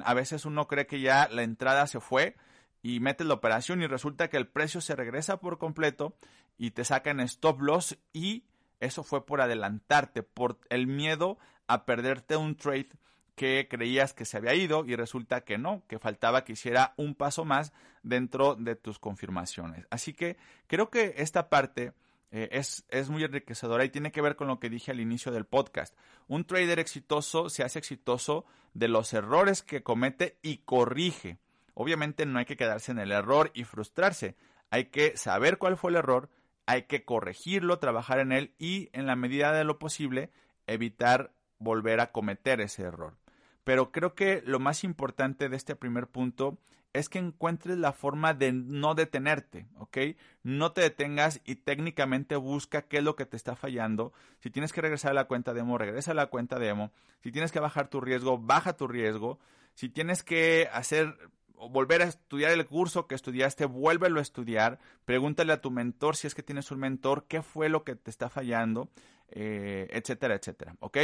a 0.02 0.14
veces 0.14 0.46
uno 0.46 0.66
cree 0.66 0.86
que 0.86 1.02
ya 1.02 1.28
la 1.28 1.42
entrada 1.42 1.86
se 1.86 2.00
fue 2.00 2.36
y 2.80 3.00
metes 3.00 3.26
la 3.26 3.34
operación 3.34 3.82
y 3.82 3.86
resulta 3.86 4.30
que 4.30 4.38
el 4.38 4.48
precio 4.48 4.80
se 4.80 4.96
regresa 4.96 5.40
por 5.40 5.58
completo 5.58 6.16
y 6.56 6.70
te 6.70 6.86
sacan 6.86 7.20
stop 7.20 7.60
loss 7.60 7.98
y 8.14 8.44
eso 8.80 9.02
fue 9.02 9.26
por 9.26 9.42
adelantarte, 9.42 10.22
por 10.22 10.58
el 10.70 10.86
miedo 10.86 11.36
a 11.66 11.84
perderte 11.84 12.36
un 12.36 12.56
trade 12.56 12.88
que 13.34 13.66
creías 13.68 14.12
que 14.12 14.24
se 14.24 14.36
había 14.36 14.54
ido 14.54 14.84
y 14.84 14.96
resulta 14.96 15.42
que 15.42 15.58
no, 15.58 15.82
que 15.88 15.98
faltaba 15.98 16.44
que 16.44 16.52
hiciera 16.52 16.94
un 16.96 17.14
paso 17.14 17.44
más 17.44 17.72
dentro 18.02 18.54
de 18.54 18.76
tus 18.76 18.98
confirmaciones. 18.98 19.86
Así 19.90 20.12
que 20.12 20.36
creo 20.66 20.90
que 20.90 21.14
esta 21.16 21.48
parte 21.48 21.92
eh, 22.30 22.48
es, 22.52 22.84
es, 22.88 23.10
muy 23.10 23.24
enriquecedora 23.24 23.84
y 23.84 23.90
tiene 23.90 24.12
que 24.12 24.22
ver 24.22 24.36
con 24.36 24.48
lo 24.48 24.58
que 24.58 24.70
dije 24.70 24.90
al 24.90 25.00
inicio 25.00 25.32
del 25.32 25.44
podcast. 25.44 25.94
Un 26.28 26.44
trader 26.44 26.78
exitoso 26.78 27.48
se 27.48 27.62
hace 27.62 27.78
exitoso 27.78 28.44
de 28.74 28.88
los 28.88 29.12
errores 29.12 29.62
que 29.62 29.82
comete 29.82 30.38
y 30.42 30.58
corrige. 30.58 31.38
Obviamente 31.74 32.26
no 32.26 32.38
hay 32.38 32.44
que 32.44 32.56
quedarse 32.56 32.92
en 32.92 32.98
el 32.98 33.12
error 33.12 33.50
y 33.54 33.64
frustrarse. 33.64 34.36
Hay 34.70 34.86
que 34.86 35.16
saber 35.16 35.58
cuál 35.58 35.76
fue 35.76 35.90
el 35.90 35.96
error, 35.96 36.30
hay 36.66 36.84
que 36.84 37.04
corregirlo, 37.04 37.78
trabajar 37.78 38.18
en 38.18 38.32
él 38.32 38.54
y 38.58 38.88
en 38.92 39.06
la 39.06 39.16
medida 39.16 39.52
de 39.52 39.64
lo 39.64 39.78
posible 39.78 40.30
evitar 40.66 41.32
volver 41.58 42.00
a 42.00 42.12
cometer 42.12 42.60
ese 42.60 42.82
error. 42.82 43.21
Pero 43.64 43.92
creo 43.92 44.14
que 44.14 44.42
lo 44.44 44.58
más 44.58 44.84
importante 44.84 45.48
de 45.48 45.56
este 45.56 45.76
primer 45.76 46.08
punto 46.08 46.58
es 46.92 47.08
que 47.08 47.18
encuentres 47.18 47.78
la 47.78 47.92
forma 47.92 48.34
de 48.34 48.52
no 48.52 48.94
detenerte, 48.94 49.66
¿ok? 49.78 49.98
No 50.42 50.72
te 50.72 50.82
detengas 50.82 51.40
y 51.44 51.56
técnicamente 51.56 52.36
busca 52.36 52.82
qué 52.82 52.98
es 52.98 53.04
lo 53.04 53.16
que 53.16 53.24
te 53.24 53.36
está 53.36 53.56
fallando. 53.56 54.12
Si 54.40 54.50
tienes 54.50 54.72
que 54.72 54.82
regresar 54.82 55.12
a 55.12 55.14
la 55.14 55.24
cuenta 55.24 55.54
demo, 55.54 55.78
regresa 55.78 56.10
a 56.10 56.14
la 56.14 56.26
cuenta 56.26 56.58
demo. 56.58 56.92
Si 57.22 57.32
tienes 57.32 57.50
que 57.50 57.60
bajar 57.60 57.88
tu 57.88 58.00
riesgo, 58.00 58.38
baja 58.38 58.76
tu 58.76 58.88
riesgo. 58.88 59.38
Si 59.74 59.88
tienes 59.88 60.22
que 60.22 60.68
hacer 60.72 61.16
volver 61.54 62.02
a 62.02 62.06
estudiar 62.06 62.52
el 62.52 62.66
curso 62.66 63.06
que 63.06 63.14
estudiaste, 63.14 63.64
vuélvelo 63.64 64.18
a 64.18 64.22
estudiar, 64.22 64.78
pregúntale 65.04 65.52
a 65.52 65.60
tu 65.60 65.70
mentor 65.70 66.16
si 66.16 66.26
es 66.26 66.34
que 66.34 66.42
tienes 66.42 66.70
un 66.70 66.80
mentor, 66.80 67.26
qué 67.28 67.42
fue 67.42 67.68
lo 67.68 67.84
que 67.84 67.94
te 67.94 68.10
está 68.10 68.28
fallando, 68.28 68.90
eh, 69.28 69.88
etcétera, 69.92 70.34
etcétera, 70.34 70.76
¿ok? 70.80 70.98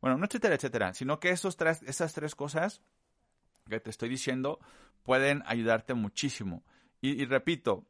Bueno, 0.00 0.16
no 0.16 0.26
etcétera, 0.26 0.54
etcétera, 0.54 0.94
sino 0.94 1.18
que 1.18 1.30
esos 1.30 1.56
tres, 1.56 1.82
esas 1.82 2.12
tres 2.12 2.34
cosas 2.34 2.80
que 3.68 3.80
te 3.80 3.90
estoy 3.90 4.08
diciendo 4.08 4.60
pueden 5.02 5.42
ayudarte 5.46 5.94
muchísimo. 5.94 6.62
Y, 7.00 7.24
repito, 7.26 7.86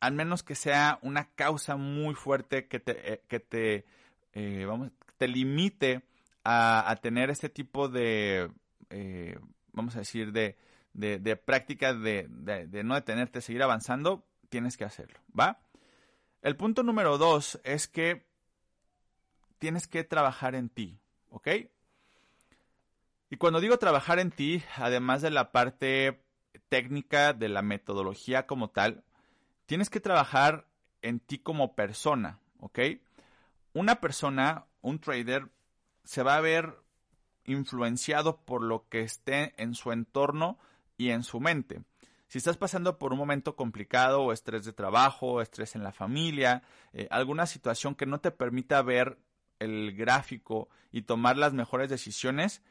al 0.00 0.14
menos 0.14 0.42
que 0.42 0.54
sea 0.54 0.98
una 1.02 1.30
causa 1.34 1.76
muy 1.76 2.14
fuerte 2.14 2.68
que 2.68 2.78
te, 2.78 3.12
eh, 3.12 3.22
que 3.28 3.40
te, 3.40 3.84
eh, 4.32 4.64
vamos, 4.64 4.92
te 5.16 5.26
limite 5.26 6.02
a, 6.44 6.96
tener 7.02 7.30
este 7.30 7.48
tipo 7.48 7.88
de, 7.88 8.50
eh, 8.90 9.36
vamos 9.72 9.96
a 9.96 10.00
decir, 10.00 10.32
de, 10.32 10.56
de, 10.92 11.36
práctica 11.36 11.92
de, 11.92 12.28
de, 12.28 12.84
no 12.84 12.94
detenerte, 12.94 13.40
seguir 13.40 13.62
avanzando, 13.62 14.24
tienes 14.48 14.76
que 14.76 14.84
hacerlo, 14.84 15.18
¿va? 15.38 15.60
El 16.40 16.56
punto 16.56 16.84
número 16.84 17.18
dos 17.18 17.60
es 17.64 17.88
que 17.88 18.26
tienes 19.58 19.88
que 19.88 20.04
trabajar 20.04 20.54
en 20.54 20.68
ti, 20.68 21.00
¿ok? 21.30 21.48
Y 23.30 23.36
cuando 23.36 23.60
digo 23.60 23.78
trabajar 23.78 24.18
en 24.18 24.30
ti, 24.30 24.62
además 24.76 25.22
de 25.22 25.30
la 25.30 25.50
parte 25.52 26.22
técnica 26.68 27.32
de 27.32 27.48
la 27.48 27.62
metodología 27.62 28.46
como 28.46 28.70
tal, 28.70 29.04
tienes 29.66 29.90
que 29.90 30.00
trabajar 30.00 30.66
en 31.02 31.20
ti 31.20 31.38
como 31.38 31.74
persona, 31.74 32.38
¿ok? 32.60 32.78
Una 33.72 34.00
persona, 34.00 34.66
un 34.80 35.00
trader, 35.00 35.50
se 36.04 36.22
va 36.22 36.36
a 36.36 36.40
ver 36.40 36.78
influenciado 37.44 38.38
por 38.44 38.62
lo 38.62 38.88
que 38.88 39.00
esté 39.00 39.60
en 39.62 39.74
su 39.74 39.92
entorno 39.92 40.58
y 40.96 41.10
en 41.10 41.22
su 41.22 41.40
mente. 41.40 41.82
Si 42.28 42.38
estás 42.38 42.56
pasando 42.56 42.98
por 42.98 43.12
un 43.12 43.18
momento 43.18 43.54
complicado 43.54 44.22
o 44.22 44.32
estrés 44.32 44.64
de 44.64 44.72
trabajo, 44.72 45.40
estrés 45.40 45.76
en 45.76 45.84
la 45.84 45.92
familia, 45.92 46.62
eh, 46.92 47.06
alguna 47.10 47.46
situación 47.46 47.94
que 47.94 48.06
no 48.06 48.20
te 48.20 48.32
permita 48.32 48.82
ver 48.82 49.18
el 49.58 49.94
gráfico 49.94 50.68
y 50.92 51.02
tomar 51.02 51.36
las 51.36 51.52
mejores 51.52 51.88
decisiones, 51.90 52.62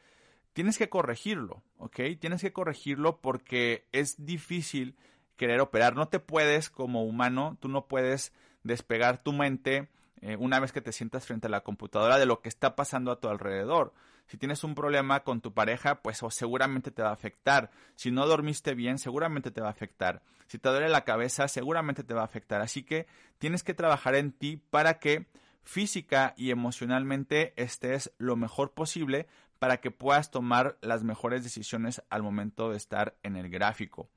tienes 0.52 0.78
que 0.78 0.88
corregirlo, 0.88 1.62
¿ok? 1.78 2.00
Tienes 2.18 2.40
que 2.40 2.52
corregirlo 2.52 3.20
porque 3.20 3.86
es 3.92 4.24
difícil 4.24 4.96
querer 5.36 5.60
operar. 5.60 5.94
No 5.94 6.08
te 6.08 6.18
puedes, 6.18 6.70
como 6.70 7.04
humano, 7.04 7.56
tú 7.60 7.68
no 7.68 7.86
puedes 7.86 8.32
despegar 8.62 9.22
tu 9.22 9.32
mente 9.32 9.88
eh, 10.22 10.36
una 10.38 10.58
vez 10.58 10.72
que 10.72 10.80
te 10.80 10.92
sientas 10.92 11.26
frente 11.26 11.46
a 11.46 11.50
la 11.50 11.60
computadora 11.60 12.18
de 12.18 12.26
lo 12.26 12.40
que 12.40 12.48
está 12.48 12.74
pasando 12.74 13.12
a 13.12 13.20
tu 13.20 13.28
alrededor. 13.28 13.92
Si 14.26 14.38
tienes 14.38 14.64
un 14.64 14.74
problema 14.74 15.20
con 15.22 15.40
tu 15.40 15.52
pareja, 15.52 16.02
pues 16.02 16.20
seguramente 16.30 16.90
te 16.90 17.02
va 17.02 17.10
a 17.10 17.14
afectar. 17.14 17.70
Si 17.94 18.10
no 18.10 18.26
dormiste 18.26 18.74
bien, 18.74 18.98
seguramente 18.98 19.50
te 19.50 19.60
va 19.60 19.68
a 19.68 19.70
afectar. 19.70 20.22
Si 20.48 20.58
te 20.58 20.68
duele 20.68 20.88
la 20.88 21.04
cabeza, 21.04 21.46
seguramente 21.48 22.02
te 22.02 22.14
va 22.14 22.22
a 22.22 22.24
afectar. 22.24 22.60
Así 22.60 22.82
que 22.82 23.06
tienes 23.38 23.62
que 23.62 23.74
trabajar 23.74 24.16
en 24.16 24.32
ti 24.32 24.56
para 24.70 24.98
que 24.98 25.26
física 25.66 26.32
y 26.36 26.50
emocionalmente 26.52 27.52
estés 27.56 28.12
lo 28.18 28.36
mejor 28.36 28.72
posible 28.72 29.26
para 29.58 29.78
que 29.78 29.90
puedas 29.90 30.30
tomar 30.30 30.78
las 30.80 31.02
mejores 31.02 31.42
decisiones 31.42 32.02
al 32.08 32.22
momento 32.22 32.70
de 32.70 32.76
estar 32.76 33.16
en 33.24 33.36
el 33.36 33.50
gráfico. 33.50 34.08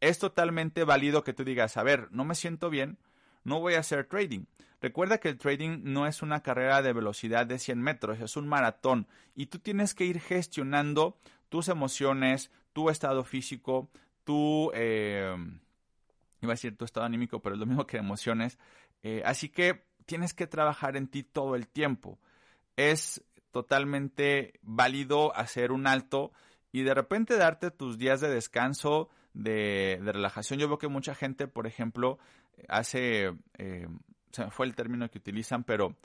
Es 0.00 0.18
totalmente 0.18 0.82
válido 0.84 1.22
que 1.22 1.32
tú 1.32 1.44
digas, 1.44 1.76
a 1.76 1.84
ver, 1.84 2.08
no 2.10 2.24
me 2.24 2.34
siento 2.34 2.70
bien, 2.70 2.98
no 3.44 3.60
voy 3.60 3.74
a 3.74 3.80
hacer 3.80 4.06
trading. 4.06 4.46
Recuerda 4.80 5.18
que 5.18 5.28
el 5.28 5.38
trading 5.38 5.80
no 5.84 6.08
es 6.08 6.22
una 6.22 6.42
carrera 6.42 6.82
de 6.82 6.92
velocidad 6.92 7.46
de 7.46 7.60
100 7.60 7.80
metros, 7.80 8.20
es 8.20 8.36
un 8.36 8.48
maratón 8.48 9.06
y 9.34 9.46
tú 9.46 9.60
tienes 9.60 9.94
que 9.94 10.04
ir 10.04 10.20
gestionando 10.20 11.16
tus 11.48 11.68
emociones, 11.68 12.50
tu 12.72 12.90
estado 12.90 13.22
físico, 13.22 13.88
tu, 14.24 14.72
eh, 14.74 15.34
iba 16.42 16.52
a 16.52 16.54
decir 16.56 16.76
tu 16.76 16.84
estado 16.84 17.06
anímico, 17.06 17.40
pero 17.40 17.54
es 17.54 17.60
lo 17.60 17.66
mismo 17.66 17.86
que 17.86 17.96
emociones. 17.96 18.58
Eh, 19.04 19.22
así 19.24 19.48
que 19.48 19.84
tienes 20.06 20.32
que 20.32 20.46
trabajar 20.46 20.96
en 20.96 21.08
ti 21.08 21.22
todo 21.22 21.56
el 21.56 21.68
tiempo. 21.68 22.18
Es 22.76 23.22
totalmente 23.50 24.54
válido 24.62 25.34
hacer 25.36 25.72
un 25.72 25.86
alto 25.86 26.32
y 26.72 26.82
de 26.82 26.94
repente 26.94 27.36
darte 27.36 27.70
tus 27.70 27.98
días 27.98 28.20
de 28.20 28.28
descanso, 28.28 29.08
de, 29.34 29.98
relajación. 30.02 30.58
Yo 30.58 30.68
veo 30.68 30.78
que 30.78 30.88
mucha 30.88 31.14
gente, 31.14 31.48
por 31.48 31.66
ejemplo, 31.66 32.18
hace, 32.68 33.34
eh, 33.58 33.88
se 34.30 34.50
fue 34.50 34.66
el 34.66 34.74
término 34.74 35.10
que 35.10 35.18
utilizan, 35.18 35.64
pero 35.64 35.96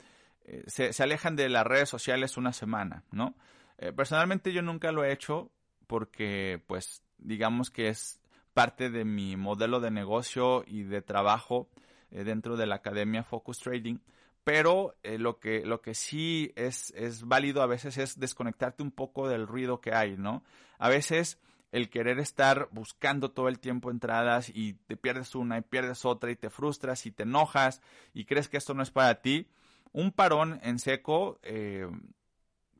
eh, 0.44 0.64
se, 0.66 1.02
alejan 1.02 1.36
de 1.36 1.48
las 1.48 1.66
redes 1.66 1.88
sociales 1.88 2.36
una 2.36 2.52
semana, 2.52 3.04
¿no? 3.10 3.34
Eh, 3.78 3.92
personalmente 3.92 4.52
yo 4.52 4.62
nunca 4.62 4.92
lo 4.92 5.04
he 5.04 5.12
hecho 5.12 5.50
porque, 5.86 6.62
pues, 6.66 7.02
digamos 7.18 7.70
que 7.70 7.88
es 7.88 8.20
parte 8.54 8.90
de 8.90 9.04
mi 9.04 9.36
modelo 9.36 9.80
de 9.80 9.90
negocio 9.90 10.64
y 10.66 10.82
de 10.82 11.02
trabajo 11.02 11.68
dentro 12.12 12.56
de 12.56 12.66
la 12.66 12.76
academia 12.76 13.24
Focus 13.24 13.58
Trading 13.58 13.98
pero 14.44 14.96
eh, 15.02 15.18
lo, 15.18 15.38
que, 15.38 15.64
lo 15.64 15.80
que 15.80 15.94
sí 15.94 16.52
es, 16.56 16.92
es 16.96 17.24
válido 17.24 17.62
a 17.62 17.66
veces 17.66 17.96
es 17.98 18.18
desconectarte 18.18 18.82
un 18.82 18.90
poco 18.90 19.28
del 19.28 19.46
ruido 19.46 19.80
que 19.80 19.94
hay, 19.94 20.16
¿no? 20.16 20.42
A 20.78 20.88
veces 20.88 21.38
el 21.70 21.88
querer 21.88 22.18
estar 22.18 22.68
buscando 22.72 23.30
todo 23.30 23.48
el 23.48 23.58
tiempo 23.58 23.90
entradas 23.90 24.50
y 24.52 24.74
te 24.74 24.96
pierdes 24.96 25.34
una 25.34 25.58
y 25.58 25.62
pierdes 25.62 26.04
otra 26.04 26.30
y 26.30 26.36
te 26.36 26.50
frustras 26.50 27.06
y 27.06 27.12
te 27.12 27.22
enojas 27.22 27.80
y 28.12 28.24
crees 28.24 28.48
que 28.48 28.56
esto 28.56 28.74
no 28.74 28.82
es 28.82 28.90
para 28.90 29.22
ti, 29.22 29.48
un 29.92 30.10
parón 30.10 30.58
en 30.62 30.78
seco, 30.78 31.38
eh, 31.42 31.86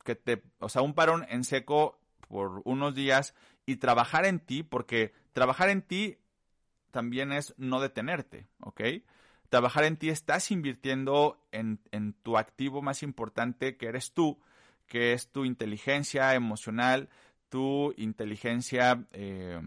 que 0.03 0.15
te, 0.15 0.43
o 0.59 0.69
sea, 0.69 0.81
un 0.81 0.93
parón 0.93 1.25
en 1.29 1.43
seco 1.43 1.97
por 2.27 2.61
unos 2.65 2.93
días 2.93 3.35
y 3.65 3.77
trabajar 3.77 4.25
en 4.25 4.39
ti, 4.39 4.63
porque 4.63 5.13
trabajar 5.31 5.69
en 5.69 5.81
ti 5.81 6.17
también 6.91 7.31
es 7.31 7.55
no 7.57 7.79
detenerte, 7.79 8.47
¿ok? 8.59 8.81
Trabajar 9.53 9.83
en 9.83 9.97
ti 9.97 10.09
estás 10.09 10.49
invirtiendo 10.49 11.37
en, 11.51 11.77
tu 12.23 12.39
activo 12.39 12.81
más 12.81 13.03
importante 13.03 13.77
que 13.77 13.85
eres 13.85 14.11
tú, 14.11 14.39
que 14.87 15.13
es 15.13 15.31
tu 15.31 15.45
inteligencia 15.45 16.33
emocional, 16.33 17.07
tu 17.49 17.93
inteligencia 17.97 19.05
eh, 19.11 19.61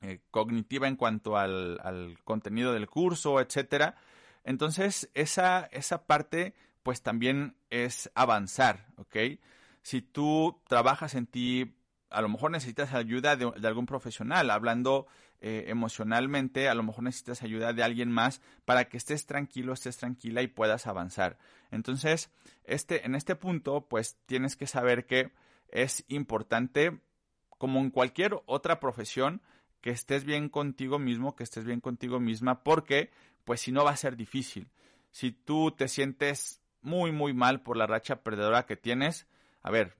eh, 0.00 0.18
cognitiva 0.32 0.88
en 0.88 0.96
cuanto 0.96 1.36
al, 1.36 2.18
contenido 2.24 2.72
del 2.72 2.88
curso, 2.88 3.40
etcétera. 3.40 3.94
Entonces, 4.42 5.08
esa, 5.14 5.68
esa 5.70 6.04
parte, 6.08 6.52
pues 6.82 7.00
también 7.00 7.54
es 7.70 8.10
avanzar, 8.16 8.88
¿ok? 8.96 9.38
Si 9.82 10.02
tú 10.02 10.60
trabajas 10.66 11.14
en 11.14 11.28
ti, 11.28 11.76
a 12.08 12.20
lo 12.22 12.28
mejor 12.28 12.50
necesitas 12.50 12.92
ayuda 12.92 13.36
de 13.36 13.68
algún 13.68 13.86
profesional, 13.86 14.50
hablando 14.50 15.06
eh, 15.42 15.64
emocionalmente, 15.68 16.68
a 16.68 16.74
lo 16.74 16.82
mejor 16.82 17.04
necesitas 17.04 17.42
ayuda 17.42 17.72
de 17.72 17.82
alguien 17.82 18.10
más 18.10 18.42
para 18.66 18.90
que 18.90 18.98
estés 18.98 19.24
tranquilo, 19.24 19.72
estés 19.72 19.96
tranquila 19.96 20.42
y 20.42 20.48
puedas 20.48 20.86
avanzar. 20.86 21.38
Entonces, 21.70 22.30
este, 22.64 23.06
en 23.06 23.14
este 23.14 23.36
punto, 23.36 23.86
pues 23.88 24.18
tienes 24.26 24.56
que 24.56 24.66
saber 24.66 25.06
que 25.06 25.32
es 25.68 26.04
importante, 26.08 27.00
como 27.48 27.80
en 27.80 27.90
cualquier 27.90 28.36
otra 28.46 28.80
profesión, 28.80 29.40
que 29.80 29.90
estés 29.90 30.24
bien 30.24 30.48
contigo 30.50 30.98
mismo, 30.98 31.34
que 31.36 31.44
estés 31.44 31.64
bien 31.64 31.80
contigo 31.80 32.20
misma, 32.20 32.62
porque, 32.62 33.10
pues 33.44 33.60
si 33.60 33.72
no 33.72 33.84
va 33.84 33.92
a 33.92 33.96
ser 33.96 34.16
difícil. 34.16 34.68
Si 35.10 35.32
tú 35.32 35.70
te 35.70 35.88
sientes 35.88 36.60
muy, 36.82 37.12
muy 37.12 37.32
mal 37.32 37.62
por 37.62 37.76
la 37.76 37.86
racha 37.86 38.22
perdedora 38.22 38.66
que 38.66 38.76
tienes, 38.76 39.26
a 39.62 39.70
ver, 39.70 39.96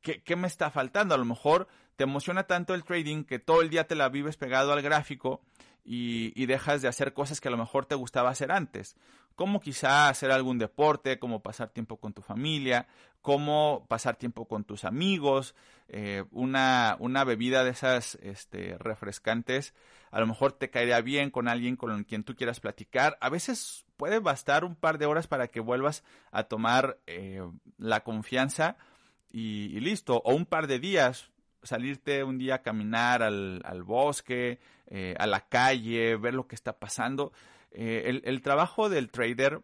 ¿qué, 0.00 0.36
me 0.36 0.46
está 0.46 0.70
faltando? 0.70 1.14
A 1.14 1.18
lo 1.18 1.24
mejor 1.24 1.68
te 1.96 2.04
emociona 2.04 2.44
tanto 2.44 2.74
el 2.74 2.84
trading 2.84 3.24
que 3.24 3.38
todo 3.38 3.62
el 3.62 3.70
día 3.70 3.86
te 3.86 3.94
la 3.94 4.08
vives 4.08 4.36
pegado 4.36 4.72
al 4.72 4.82
gráfico 4.82 5.40
y, 5.84 6.46
dejas 6.46 6.82
de 6.82 6.88
hacer 6.88 7.12
cosas 7.12 7.40
que 7.40 7.48
a 7.48 7.50
lo 7.50 7.56
mejor 7.56 7.86
te 7.86 7.94
gustaba 7.94 8.30
hacer 8.30 8.52
antes, 8.52 8.96
como 9.34 9.60
quizá 9.60 10.08
hacer 10.08 10.30
algún 10.30 10.58
deporte, 10.58 11.18
como 11.18 11.42
pasar 11.42 11.70
tiempo 11.70 11.96
con 11.98 12.12
tu 12.12 12.22
familia, 12.22 12.86
como 13.22 13.86
pasar 13.88 14.16
tiempo 14.16 14.46
con 14.46 14.64
tus 14.64 14.84
amigos, 14.84 15.54
eh, 15.88 16.24
una, 16.30 16.96
una, 17.00 17.24
bebida 17.24 17.64
de 17.64 17.70
esas 17.70 18.16
este, 18.16 18.76
refrescantes, 18.78 19.74
a 20.10 20.20
lo 20.20 20.26
mejor 20.26 20.52
te 20.52 20.70
caería 20.70 21.00
bien 21.00 21.30
con 21.30 21.48
alguien 21.48 21.76
con 21.76 22.04
quien 22.04 22.24
tú 22.24 22.34
quieras 22.34 22.60
platicar. 22.60 23.16
A 23.20 23.28
veces 23.28 23.84
puede 23.96 24.18
bastar 24.18 24.64
un 24.64 24.74
par 24.76 24.98
de 24.98 25.06
horas 25.06 25.26
para 25.26 25.48
que 25.48 25.60
vuelvas 25.60 26.04
a 26.32 26.44
tomar 26.44 26.98
eh, 27.06 27.42
la 27.78 28.00
confianza 28.00 28.76
y, 29.32 29.78
listo, 29.80 30.20
o 30.24 30.34
un 30.34 30.46
par 30.46 30.66
de 30.66 30.78
días, 30.78 31.30
salirte 31.62 32.24
un 32.24 32.38
día 32.38 32.56
a 32.56 32.62
caminar 32.62 33.22
al, 33.22 33.82
bosque, 33.84 34.58
eh, 34.86 35.14
a 35.18 35.26
la 35.26 35.48
calle, 35.48 36.16
ver 36.16 36.34
lo 36.34 36.46
que 36.46 36.54
está 36.54 36.78
pasando. 36.78 37.32
Eh, 37.70 38.20
el, 38.24 38.42
trabajo 38.42 38.88
del 38.88 39.10
trader 39.10 39.62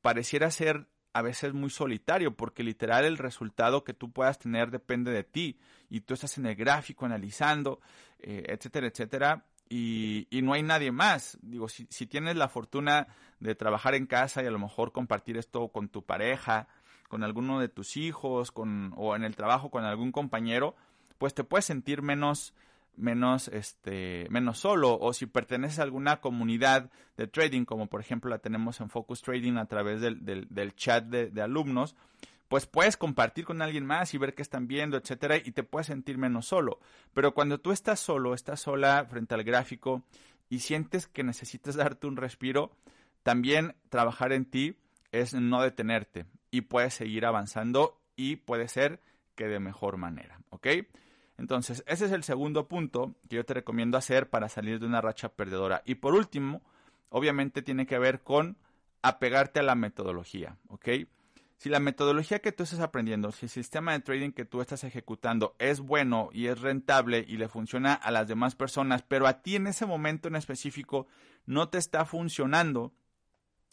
pareciera 0.00 0.50
ser 0.50 0.86
a 1.12 1.22
veces 1.22 1.52
muy 1.52 1.70
solitario, 1.70 2.36
porque 2.36 2.62
literal 2.62 3.04
el 3.04 3.18
resultado 3.18 3.82
que 3.82 3.94
tú 3.94 4.12
puedas 4.12 4.38
tener 4.38 4.70
depende 4.70 5.10
de 5.10 5.24
ti, 5.24 5.58
y 5.88 6.02
tú 6.02 6.14
estás 6.14 6.38
en 6.38 6.46
el 6.46 6.54
gráfico 6.54 7.04
analizando, 7.04 7.80
eh, 8.20 8.44
etcétera, 8.46 8.86
etcétera, 8.86 9.44
y, 9.68 10.28
no 10.42 10.52
hay 10.52 10.62
nadie 10.62 10.92
más. 10.92 11.38
Digo, 11.42 11.68
si, 11.68 11.86
si, 11.90 12.06
tienes 12.06 12.36
la 12.36 12.48
fortuna 12.48 13.08
de 13.40 13.54
trabajar 13.54 13.94
en 13.94 14.06
casa 14.06 14.42
y 14.42 14.46
a 14.46 14.50
lo 14.50 14.58
mejor 14.58 14.92
compartir 14.92 15.36
esto 15.36 15.68
con 15.68 15.88
tu 15.88 16.04
pareja, 16.04 16.68
con 17.10 17.24
alguno 17.24 17.58
de 17.58 17.68
tus 17.68 17.96
hijos, 17.96 18.52
con, 18.52 18.94
o 18.96 19.16
en 19.16 19.24
el 19.24 19.34
trabajo 19.34 19.68
con 19.68 19.84
algún 19.84 20.12
compañero, 20.12 20.76
pues 21.18 21.34
te 21.34 21.42
puedes 21.42 21.64
sentir 21.64 22.02
menos, 22.02 22.54
menos, 22.96 23.48
este, 23.48 24.28
menos 24.30 24.58
solo. 24.58 24.96
O 24.96 25.12
si 25.12 25.26
perteneces 25.26 25.80
a 25.80 25.82
alguna 25.82 26.20
comunidad 26.20 26.88
de 27.16 27.26
trading, 27.26 27.64
como 27.64 27.88
por 27.88 28.00
ejemplo 28.00 28.30
la 28.30 28.38
tenemos 28.38 28.80
en 28.80 28.90
Focus 28.90 29.22
Trading 29.22 29.56
a 29.56 29.66
través 29.66 30.00
del, 30.00 30.24
del, 30.24 30.74
chat 30.76 31.04
de, 31.06 31.30
de, 31.30 31.42
alumnos, 31.42 31.96
pues 32.46 32.66
puedes 32.66 32.96
compartir 32.96 33.44
con 33.44 33.60
alguien 33.60 33.84
más 33.84 34.14
y 34.14 34.18
ver 34.18 34.36
qué 34.36 34.42
están 34.42 34.68
viendo, 34.68 34.96
etcétera, 34.96 35.36
y 35.36 35.50
te 35.50 35.64
puedes 35.64 35.88
sentir 35.88 36.16
menos 36.16 36.46
solo. 36.46 36.78
Pero 37.12 37.34
cuando 37.34 37.58
tú 37.58 37.72
estás 37.72 37.98
solo, 37.98 38.34
estás 38.34 38.60
sola 38.60 39.04
frente 39.10 39.34
al 39.34 39.42
gráfico 39.42 40.04
y 40.48 40.60
sientes 40.60 41.08
que 41.08 41.24
necesitas 41.24 41.74
darte 41.74 42.06
un 42.06 42.16
respiro, 42.16 42.70
también 43.24 43.74
trabajar 43.88 44.32
en 44.32 44.44
ti 44.44 44.76
es 45.10 45.34
no 45.34 45.60
detenerte 45.60 46.24
y 46.50 46.62
puedes 46.62 46.94
seguir 46.94 47.26
avanzando 47.26 48.00
y 48.16 48.36
puede 48.36 48.68
ser 48.68 49.00
que 49.34 49.48
de 49.48 49.60
mejor 49.60 49.96
manera, 49.96 50.40
¿ok? 50.50 50.66
Entonces, 51.38 51.82
ese 51.86 52.04
es 52.04 52.12
el 52.12 52.22
segundo 52.22 52.68
punto 52.68 53.14
que 53.28 53.36
yo 53.36 53.44
te 53.44 53.54
recomiendo 53.54 53.96
hacer 53.96 54.28
para 54.28 54.50
salir 54.50 54.78
de 54.78 54.86
una 54.86 55.00
racha 55.00 55.30
perdedora. 55.30 55.82
Y 55.86 55.94
por 55.94 56.14
último, 56.14 56.60
obviamente 57.08 57.62
tiene 57.62 57.86
que 57.86 57.98
ver 57.98 58.20
con 58.20 58.58
apegarte 59.00 59.60
a 59.60 59.62
la 59.62 59.74
metodología, 59.74 60.58
¿ok? 60.68 60.88
Si 61.56 61.68
la 61.68 61.80
metodología 61.80 62.38
que 62.38 62.52
tú 62.52 62.62
estás 62.62 62.80
aprendiendo, 62.80 63.32
si 63.32 63.46
el 63.46 63.50
sistema 63.50 63.92
de 63.92 64.00
trading 64.00 64.32
que 64.32 64.46
tú 64.46 64.60
estás 64.60 64.84
ejecutando 64.84 65.56
es 65.58 65.80
bueno 65.80 66.30
y 66.32 66.46
es 66.46 66.60
rentable 66.60 67.24
y 67.26 67.36
le 67.36 67.48
funciona 67.48 67.94
a 67.94 68.10
las 68.10 68.28
demás 68.28 68.54
personas, 68.54 69.02
pero 69.02 69.26
a 69.26 69.42
ti 69.42 69.56
en 69.56 69.66
ese 69.66 69.84
momento 69.84 70.28
en 70.28 70.36
específico 70.36 71.06
no 71.46 71.68
te 71.68 71.76
está 71.78 72.04
funcionando, 72.06 72.94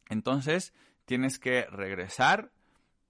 entonces 0.10 0.74
tienes 1.05 1.39
que 1.39 1.65
regresar 1.65 2.51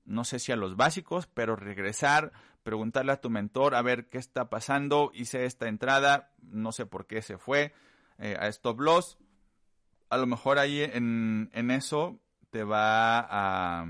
no 0.08 0.24
sé 0.24 0.40
si 0.40 0.52
a 0.52 0.56
los 0.56 0.76
básicos, 0.76 1.28
pero 1.28 1.56
regresar, 1.56 2.32
preguntarle 2.64 3.12
a 3.12 3.22
tu 3.22 3.30
mentor 3.30 3.76
a 3.76 3.82
ver 3.82 4.08
qué 4.08 4.18
está 4.18 4.50
pasando, 4.50 5.12
hice 5.14 5.46
esta 5.46 5.68
entrada, 5.68 6.32
no 6.42 6.72
sé 6.72 6.86
por 6.86 7.06
qué 7.06 7.22
se 7.22 7.38
fue 7.38 7.74
eh, 8.18 8.36
a 8.40 8.48
stop 8.48 8.80
loss. 8.80 9.18
A 10.10 10.18
lo 10.18 10.26
mejor 10.26 10.58
ahí 10.58 10.82
en, 10.82 11.52
eso 11.72 12.20
te 12.50 12.64
va 12.64 13.20
a 13.20 13.86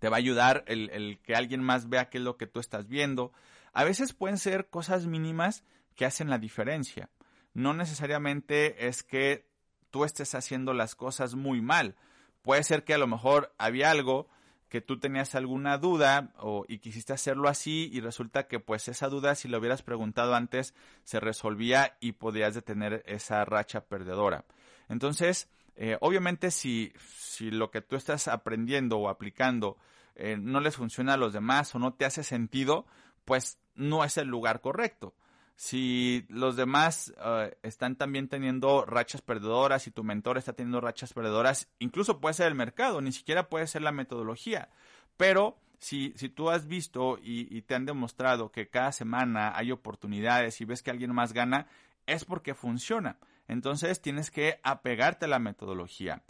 te 0.00 0.10
va 0.10 0.16
a 0.16 0.18
ayudar 0.18 0.64
el, 0.66 0.90
el, 0.90 1.20
que 1.22 1.34
alguien 1.34 1.62
más 1.62 1.88
vea 1.88 2.10
qué 2.10 2.18
es 2.18 2.24
lo 2.24 2.36
que 2.36 2.46
tú 2.46 2.60
estás 2.60 2.88
viendo. 2.88 3.32
A 3.72 3.84
veces 3.84 4.12
pueden 4.12 4.36
ser 4.36 4.68
cosas 4.68 5.06
mínimas 5.06 5.64
que 5.94 6.04
hacen 6.04 6.28
la 6.28 6.38
diferencia. 6.38 7.08
No 7.54 7.72
necesariamente 7.72 8.88
es 8.88 9.02
que 9.02 9.48
tú 9.90 10.04
estés 10.04 10.34
haciendo 10.34 10.74
las 10.74 10.94
cosas 10.94 11.34
muy 11.34 11.62
mal. 11.62 11.94
Puede 12.42 12.62
ser 12.64 12.84
que 12.84 12.92
a 12.92 12.98
lo 12.98 13.06
mejor 13.06 13.54
había 13.56 13.90
algo 13.90 14.28
que 14.68 14.80
tú 14.80 14.98
tenías 14.98 15.34
alguna 15.34 15.78
duda 15.78 16.32
o, 16.38 16.64
y 16.68 16.78
quisiste 16.78 17.12
hacerlo 17.12 17.48
así 17.48 17.88
y 17.92 18.00
resulta 18.00 18.46
que 18.48 18.58
pues 18.60 18.88
esa 18.88 19.08
duda 19.08 19.34
si 19.34 19.48
lo 19.48 19.58
hubieras 19.58 19.82
preguntado 19.82 20.34
antes 20.34 20.74
se 21.04 21.20
resolvía 21.20 21.96
y 22.00 22.12
podías 22.12 22.54
detener 22.54 23.02
esa 23.06 23.44
racha 23.44 23.82
perdedora. 23.82 24.44
Entonces, 24.88 25.48
eh, 25.76 25.96
obviamente 26.00 26.50
si, 26.50 26.92
si 27.16 27.50
lo 27.50 27.70
que 27.70 27.80
tú 27.80 27.96
estás 27.96 28.28
aprendiendo 28.28 28.98
o 28.98 29.08
aplicando 29.08 29.76
eh, 30.16 30.36
no 30.38 30.60
les 30.60 30.76
funciona 30.76 31.14
a 31.14 31.18
los 31.18 31.32
demás 31.32 31.74
o 31.74 31.78
no 31.78 31.94
te 31.94 32.04
hace 32.04 32.24
sentido, 32.24 32.86
pues 33.24 33.58
no 33.74 34.04
es 34.04 34.16
el 34.16 34.28
lugar 34.28 34.60
correcto 34.60 35.14
si 35.56 36.26
los 36.28 36.54
demás 36.54 37.14
eh, 37.18 37.56
están 37.62 37.96
también 37.96 38.28
teniendo 38.28 38.84
rachas 38.84 39.22
perdedoras 39.22 39.86
y 39.86 39.90
tu 39.90 40.04
mentor 40.04 40.36
está 40.38 40.52
teniendo 40.52 40.80
rachas 40.80 41.14
perdedoras, 41.14 41.68
incluso 41.78 42.20
puede 42.20 42.34
ser 42.34 42.48
el 42.48 42.54
mercado, 42.54 43.00
ni 43.00 43.10
siquiera 43.10 43.48
puede 43.48 43.66
ser 43.66 43.82
la 43.82 43.92
metodología. 43.92 44.68
Pero 45.16 45.58
si, 45.78 46.12
si 46.16 46.28
tú 46.28 46.50
has 46.50 46.66
visto 46.66 47.18
y 47.22 47.62
te 47.62 47.74
han 47.74 47.86
demostrado 47.86 48.52
que 48.52 48.68
cada 48.68 48.92
semana 48.92 49.56
hay 49.56 49.72
oportunidades 49.72 50.60
y 50.60 50.66
ves 50.66 50.82
que 50.82 50.90
alguien 50.90 51.14
más 51.14 51.32
gana, 51.32 51.66
es 52.04 52.24
porque 52.26 52.54
funciona. 52.54 53.18
Entonces 53.48 54.02
tienes 54.02 54.30
que 54.30 54.60
apegarte 54.62 55.24
a 55.24 55.28
la 55.28 55.38
metodología. 55.38 56.22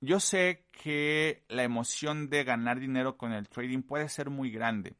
Yo 0.00 0.20
sé 0.20 0.64
que 0.70 1.44
la 1.48 1.62
emoción 1.62 2.30
de 2.30 2.44
ganar 2.44 2.78
dinero 2.78 3.16
con 3.16 3.32
el 3.32 3.48
trading 3.48 3.82
puede 3.82 4.08
ser 4.08 4.30
muy 4.30 4.50
grande 4.50 4.94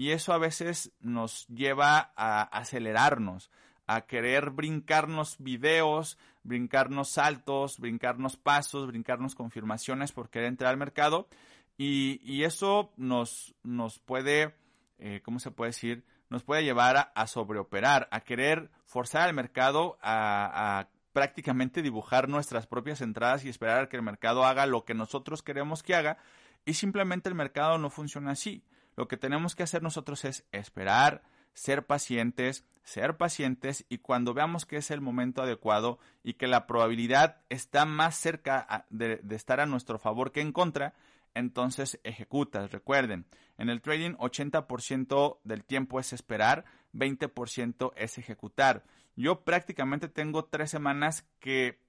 y 0.00 0.12
eso 0.12 0.32
a 0.32 0.38
veces 0.38 0.92
nos 1.00 1.46
lleva 1.48 2.14
a 2.16 2.40
acelerarnos, 2.44 3.50
a 3.86 4.06
querer 4.06 4.48
brincarnos 4.48 5.36
videos, 5.38 6.16
brincarnos 6.42 7.10
saltos, 7.10 7.78
brincarnos 7.78 8.38
pasos, 8.38 8.86
brincarnos 8.86 9.34
confirmaciones 9.34 10.12
por 10.12 10.30
querer 10.30 10.48
entrar 10.48 10.70
al 10.70 10.78
mercado. 10.78 11.28
Y, 11.76 12.44
eso 12.44 12.94
nos, 12.96 13.54
nos 13.62 13.98
puede, 13.98 14.54
eh, 15.00 15.20
¿cómo 15.22 15.38
se 15.38 15.50
puede 15.50 15.68
decir? 15.68 16.06
Nos 16.30 16.44
puede 16.44 16.64
llevar 16.64 17.12
a, 17.14 17.26
sobreoperar, 17.26 18.08
a 18.10 18.22
querer 18.22 18.70
forzar 18.86 19.28
al 19.28 19.34
mercado 19.34 19.98
a, 20.00 20.78
a 20.78 20.88
prácticamente 21.12 21.82
dibujar 21.82 22.26
nuestras 22.26 22.66
propias 22.66 23.02
entradas 23.02 23.44
y 23.44 23.50
esperar 23.50 23.82
a 23.82 23.88
que 23.90 23.98
el 23.98 24.02
mercado 24.02 24.46
haga 24.46 24.64
lo 24.64 24.86
que 24.86 24.94
nosotros 24.94 25.42
queremos 25.42 25.82
que 25.82 25.94
haga. 25.94 26.16
Y 26.64 26.72
simplemente 26.72 27.28
el 27.28 27.34
mercado 27.34 27.76
no 27.76 27.90
funciona 27.90 28.30
así. 28.30 28.64
Lo 29.00 29.08
que 29.08 29.16
tenemos 29.16 29.54
que 29.54 29.62
hacer 29.62 29.82
nosotros 29.82 30.26
es 30.26 30.44
esperar, 30.52 31.22
ser 31.54 31.86
pacientes, 31.86 32.66
ser 32.84 33.16
pacientes 33.16 33.86
y 33.88 33.96
cuando 33.96 34.34
veamos 34.34 34.66
que 34.66 34.76
es 34.76 34.90
el 34.90 35.00
momento 35.00 35.40
adecuado 35.40 35.98
y 36.22 36.34
que 36.34 36.46
la 36.46 36.66
probabilidad 36.66 37.38
está 37.48 37.86
más 37.86 38.14
cerca 38.14 38.84
de, 38.90 39.22
estar 39.30 39.58
a 39.58 39.64
nuestro 39.64 39.98
favor 39.98 40.32
que 40.32 40.42
en 40.42 40.52
contra, 40.52 40.92
entonces 41.32 41.98
ejecutas. 42.04 42.72
Recuerden, 42.72 43.24
en 43.56 43.70
el 43.70 43.80
trading 43.80 44.16
80% 44.16 45.38
del 45.44 45.64
tiempo 45.64 45.98
es 45.98 46.12
esperar, 46.12 46.66
20% 46.92 47.94
es 47.96 48.18
ejecutar. 48.18 48.84
Yo 49.16 49.44
prácticamente 49.44 50.08
tengo 50.08 50.44
tres 50.44 50.70
semanas 50.70 51.24
que 51.38 51.80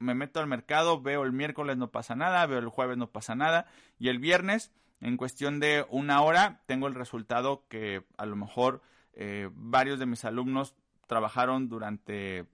me 0.00 0.16
meto 0.16 0.40
al 0.40 0.48
mercado, 0.48 1.00
veo 1.00 1.22
el 1.22 1.30
miércoles 1.30 1.76
no 1.76 1.92
pasa 1.92 2.16
nada, 2.16 2.44
veo 2.46 2.58
el 2.58 2.70
jueves 2.70 2.96
no 2.98 3.12
pasa 3.12 3.36
nada 3.36 3.66
y 4.00 4.08
el 4.08 4.18
viernes 4.18 4.72
en 5.00 5.16
cuestión 5.16 5.60
de 5.60 5.86
una 5.90 6.22
hora 6.22 6.62
tengo 6.66 6.86
el 6.86 6.94
resultado 6.94 7.64
que 7.68 8.04
a 8.16 8.26
lo 8.26 8.36
mejor 8.36 8.82
eh, 9.12 9.50
varios 9.52 9.98
de 9.98 10.06
mis 10.06 10.24
alumnos 10.24 10.74
trabajaron 11.06 11.68
durante 11.68 12.46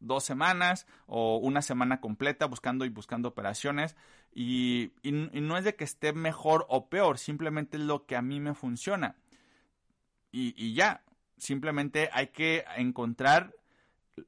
dos 0.00 0.24
semanas 0.24 0.86
o 1.06 1.38
una 1.38 1.62
semana 1.62 2.00
completa 2.00 2.46
buscando 2.46 2.84
y 2.84 2.88
buscando 2.88 3.28
operaciones 3.28 3.96
y, 4.34 4.92
no 5.02 5.56
es 5.56 5.64
de 5.64 5.76
que 5.76 5.84
esté 5.84 6.12
mejor 6.12 6.66
o 6.68 6.88
peor, 6.88 7.18
simplemente 7.18 7.76
es 7.76 7.82
lo 7.84 8.04
que 8.04 8.16
a 8.16 8.22
mí 8.22 8.40
me 8.40 8.54
funciona. 8.54 9.14
Y, 10.32 10.54
y 10.56 10.74
ya, 10.74 11.04
simplemente 11.38 12.10
hay 12.12 12.28
que 12.28 12.64
encontrar 12.76 13.54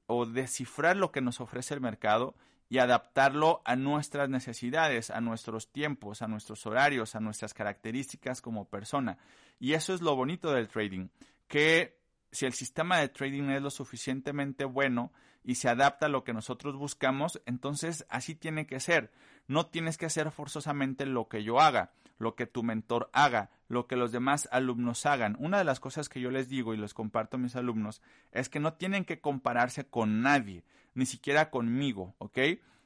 o 0.06 0.26
descifrar 0.26 0.96
lo 0.96 1.10
que 1.10 1.20
nos 1.20 1.40
ofrece 1.40 1.74
el 1.74 1.80
mercado 1.80 2.36
y 2.68 2.78
adaptarlo 2.78 3.62
a 3.64 3.76
nuestras 3.76 4.28
necesidades, 4.28 5.10
a 5.10 5.20
nuestros 5.20 5.70
tiempos, 5.70 6.22
a 6.22 6.28
nuestros 6.28 6.66
horarios, 6.66 7.14
a 7.14 7.20
nuestras 7.20 7.54
características 7.54 8.40
como 8.40 8.68
persona. 8.68 9.18
Y 9.58 9.74
eso 9.74 9.94
es 9.94 10.00
lo 10.00 10.16
bonito 10.16 10.52
del 10.52 10.68
trading, 10.68 11.08
que 11.46 11.98
si 12.36 12.44
el 12.44 12.52
sistema 12.52 12.98
de 12.98 13.08
trading 13.08 13.48
es 13.48 13.62
lo 13.62 13.70
suficientemente 13.70 14.66
bueno 14.66 15.10
y 15.42 15.54
se 15.54 15.70
adapta 15.70 16.06
a 16.06 16.08
lo 16.10 16.22
que 16.22 16.34
nosotros 16.34 16.76
buscamos, 16.76 17.40
entonces 17.46 18.04
así 18.10 18.34
tiene 18.34 18.66
que 18.66 18.78
ser. 18.78 19.10
No 19.48 19.66
tienes 19.66 19.96
que 19.96 20.04
hacer 20.04 20.30
forzosamente 20.30 21.06
lo 21.06 21.28
que 21.28 21.42
yo 21.42 21.60
haga, 21.60 21.92
lo 22.18 22.34
que 22.34 22.46
tu 22.46 22.62
mentor 22.62 23.08
haga, 23.14 23.48
lo 23.68 23.86
que 23.86 23.96
los 23.96 24.12
demás 24.12 24.50
alumnos 24.52 25.06
hagan. 25.06 25.34
Una 25.38 25.56
de 25.56 25.64
las 25.64 25.80
cosas 25.80 26.10
que 26.10 26.20
yo 26.20 26.30
les 26.30 26.50
digo 26.50 26.74
y 26.74 26.76
les 26.76 26.92
comparto 26.92 27.38
a 27.38 27.40
mis 27.40 27.56
alumnos 27.56 28.02
es 28.32 28.50
que 28.50 28.60
no 28.60 28.74
tienen 28.74 29.06
que 29.06 29.20
compararse 29.20 29.86
con 29.86 30.20
nadie, 30.20 30.62
ni 30.92 31.06
siquiera 31.06 31.48
conmigo, 31.48 32.14
¿ok? 32.18 32.38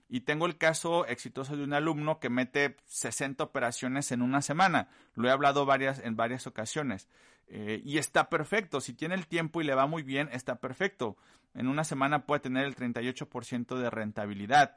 Y 0.08 0.20
tengo 0.20 0.46
el 0.46 0.58
caso 0.58 1.06
exitoso 1.06 1.56
de 1.56 1.64
un 1.64 1.72
alumno 1.72 2.20
que 2.20 2.30
mete 2.30 2.76
60 2.86 3.42
operaciones 3.42 4.12
en 4.12 4.22
una 4.22 4.42
semana. 4.42 4.88
Lo 5.14 5.28
he 5.28 5.32
hablado 5.32 5.66
varias, 5.66 5.98
en 6.00 6.14
varias 6.14 6.46
ocasiones. 6.46 7.08
Eh, 7.52 7.82
y 7.84 7.98
está 7.98 8.30
perfecto. 8.30 8.80
Si 8.80 8.94
tiene 8.94 9.16
el 9.16 9.26
tiempo 9.26 9.60
y 9.60 9.64
le 9.64 9.74
va 9.74 9.86
muy 9.86 10.02
bien, 10.02 10.28
está 10.32 10.56
perfecto. 10.56 11.16
En 11.52 11.66
una 11.66 11.84
semana 11.84 12.24
puede 12.24 12.40
tener 12.40 12.64
el 12.64 12.76
38% 12.76 13.76
de 13.76 13.90
rentabilidad. 13.90 14.76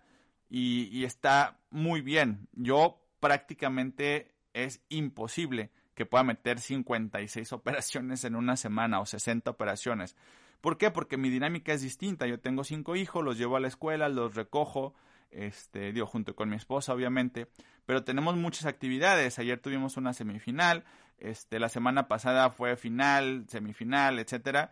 Y, 0.50 0.90
y 0.92 1.06
está 1.06 1.60
muy 1.70 2.02
bien. 2.02 2.48
Yo 2.54 3.00
prácticamente 3.20 4.34
es 4.54 4.82
imposible 4.90 5.72
que 5.96 6.06
pueda 6.06 6.24
meter 6.24 6.60
56 6.60 7.54
operaciones 7.54 8.24
en 8.24 8.36
una 8.36 8.58
semana 8.58 9.00
o 9.00 9.06
60 9.06 9.52
operaciones. 9.52 10.16
¿Por 10.62 10.78
qué? 10.78 10.92
Porque 10.92 11.18
mi 11.18 11.30
dinámica 11.30 11.74
es 11.74 11.82
distinta. 11.82 12.26
Yo 12.26 12.40
tengo 12.40 12.64
cinco 12.64 12.96
hijos, 12.96 13.24
los 13.24 13.38
llevo 13.38 13.58
a 13.58 13.60
la 13.60 13.68
escuela, 13.68 14.10
los 14.10 14.34
recojo, 14.34 14.96
este, 15.30 15.92
digo, 15.92 16.06
junto 16.06 16.36
con 16.36 16.50
mi 16.50 16.56
esposa, 16.56 16.94
obviamente, 16.94 17.48
pero 17.86 18.04
tenemos 18.04 18.38
muchas 18.38 18.66
actividades. 18.66 19.40
Ayer 19.40 19.60
tuvimos 19.60 19.98
una 19.98 20.14
semifinal, 20.14 20.86
este, 21.18 21.60
la 21.60 21.70
semana 21.70 22.08
pasada 22.08 22.50
fue 22.50 22.76
final, 22.76 23.46
semifinal, 23.48 24.20
etcétera, 24.20 24.72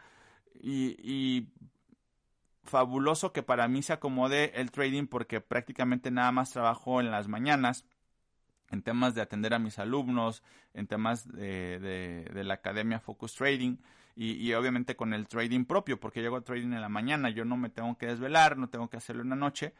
y, 0.54 0.96
y 1.02 1.50
fabuloso 2.64 3.34
que 3.34 3.44
para 3.44 3.68
mí 3.68 3.82
se 3.82 3.94
acomode 3.94 4.60
el 4.60 4.72
trading 4.72 5.08
porque 5.08 5.42
prácticamente 5.42 6.12
nada 6.12 6.32
más 6.32 6.52
trabajo 6.52 7.00
en 7.00 7.12
las 7.12 7.28
mañanas 7.28 7.86
en 8.72 8.82
temas 8.82 9.14
de 9.14 9.22
atender 9.22 9.54
a 9.54 9.60
mis 9.60 9.80
alumnos, 9.80 10.44
en 10.74 10.88
temas 10.88 11.28
de, 11.28 12.30
la 12.34 12.54
academia 12.54 13.00
Focus 13.00 13.36
Trading 13.36 13.78
y, 14.16 14.34
y, 14.34 14.54
obviamente 14.54 14.96
con 14.96 15.14
el 15.14 15.28
trading 15.28 15.66
propio, 15.66 16.00
porque 16.00 16.22
llego 16.22 16.38
a 16.38 16.42
trading 16.42 16.74
en 16.74 16.82
la 16.82 16.90
mañana, 16.90 17.30
yo 17.30 17.46
no 17.46 17.58
me 17.58 17.70
tengo 17.70 17.98
que 17.98 18.08
desvelar, 18.08 18.58
no 18.58 18.70
tengo 18.70 18.90
que 18.90 18.98
hacerlo 18.98 19.22
en 19.22 19.30
la 19.30 19.36
noche, 19.36 19.74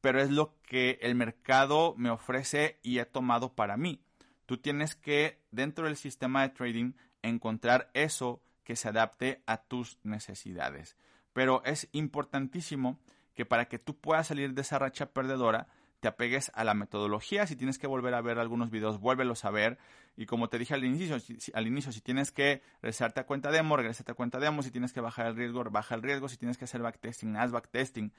pero 0.00 0.20
es 0.20 0.30
lo 0.30 0.54
que 0.62 0.98
el 1.02 1.14
mercado 1.14 1.94
me 1.96 2.10
ofrece 2.10 2.78
y 2.82 2.98
he 2.98 3.06
tomado 3.06 3.54
para 3.54 3.76
mí. 3.76 4.03
Tú 4.46 4.58
tienes 4.58 4.94
que, 4.94 5.40
dentro 5.50 5.86
del 5.86 5.96
sistema 5.96 6.42
de 6.42 6.50
trading, 6.50 6.92
encontrar 7.22 7.90
eso 7.94 8.42
que 8.64 8.76
se 8.76 8.88
adapte 8.88 9.42
a 9.46 9.58
tus 9.58 9.98
necesidades. 10.02 10.96
Pero 11.32 11.62
es 11.64 11.88
importantísimo 11.92 12.98
que 13.34 13.44
para 13.44 13.66
que 13.66 13.78
tú 13.78 13.96
puedas 13.96 14.28
salir 14.28 14.54
de 14.54 14.62
esa 14.62 14.78
racha 14.78 15.06
perdedora, 15.06 15.68
te 16.00 16.08
apegues 16.08 16.52
a 16.54 16.64
la 16.64 16.74
metodología. 16.74 17.46
Si 17.46 17.56
tienes 17.56 17.78
que 17.78 17.86
volver 17.86 18.14
a 18.14 18.20
ver 18.20 18.38
algunos 18.38 18.70
videos, 18.70 19.00
vuélvelos 19.00 19.44
a 19.44 19.50
ver. 19.50 19.78
Y 20.16 20.26
como 20.26 20.48
te 20.48 20.58
dije 20.58 20.74
al 20.74 20.84
inicio, 20.84 21.18
si, 21.18 21.38
al 21.54 21.66
inicio, 21.66 21.92
si 21.92 22.00
tienes 22.02 22.30
que 22.30 22.62
regresarte 22.82 23.20
a 23.20 23.26
cuenta 23.26 23.50
demo, 23.50 23.76
regresate 23.76 24.12
a 24.12 24.14
cuenta 24.14 24.38
demo. 24.38 24.62
Si 24.62 24.70
tienes 24.70 24.92
que 24.92 25.00
bajar 25.00 25.26
el 25.26 25.36
riesgo, 25.36 25.64
baja 25.64 25.94
el 25.94 26.02
riesgo. 26.02 26.28
Si 26.28 26.36
tienes 26.36 26.58
que 26.58 26.66
hacer 26.66 26.82
backtesting, 26.82 27.36
haz 27.36 27.52
backtesting. 27.52 28.12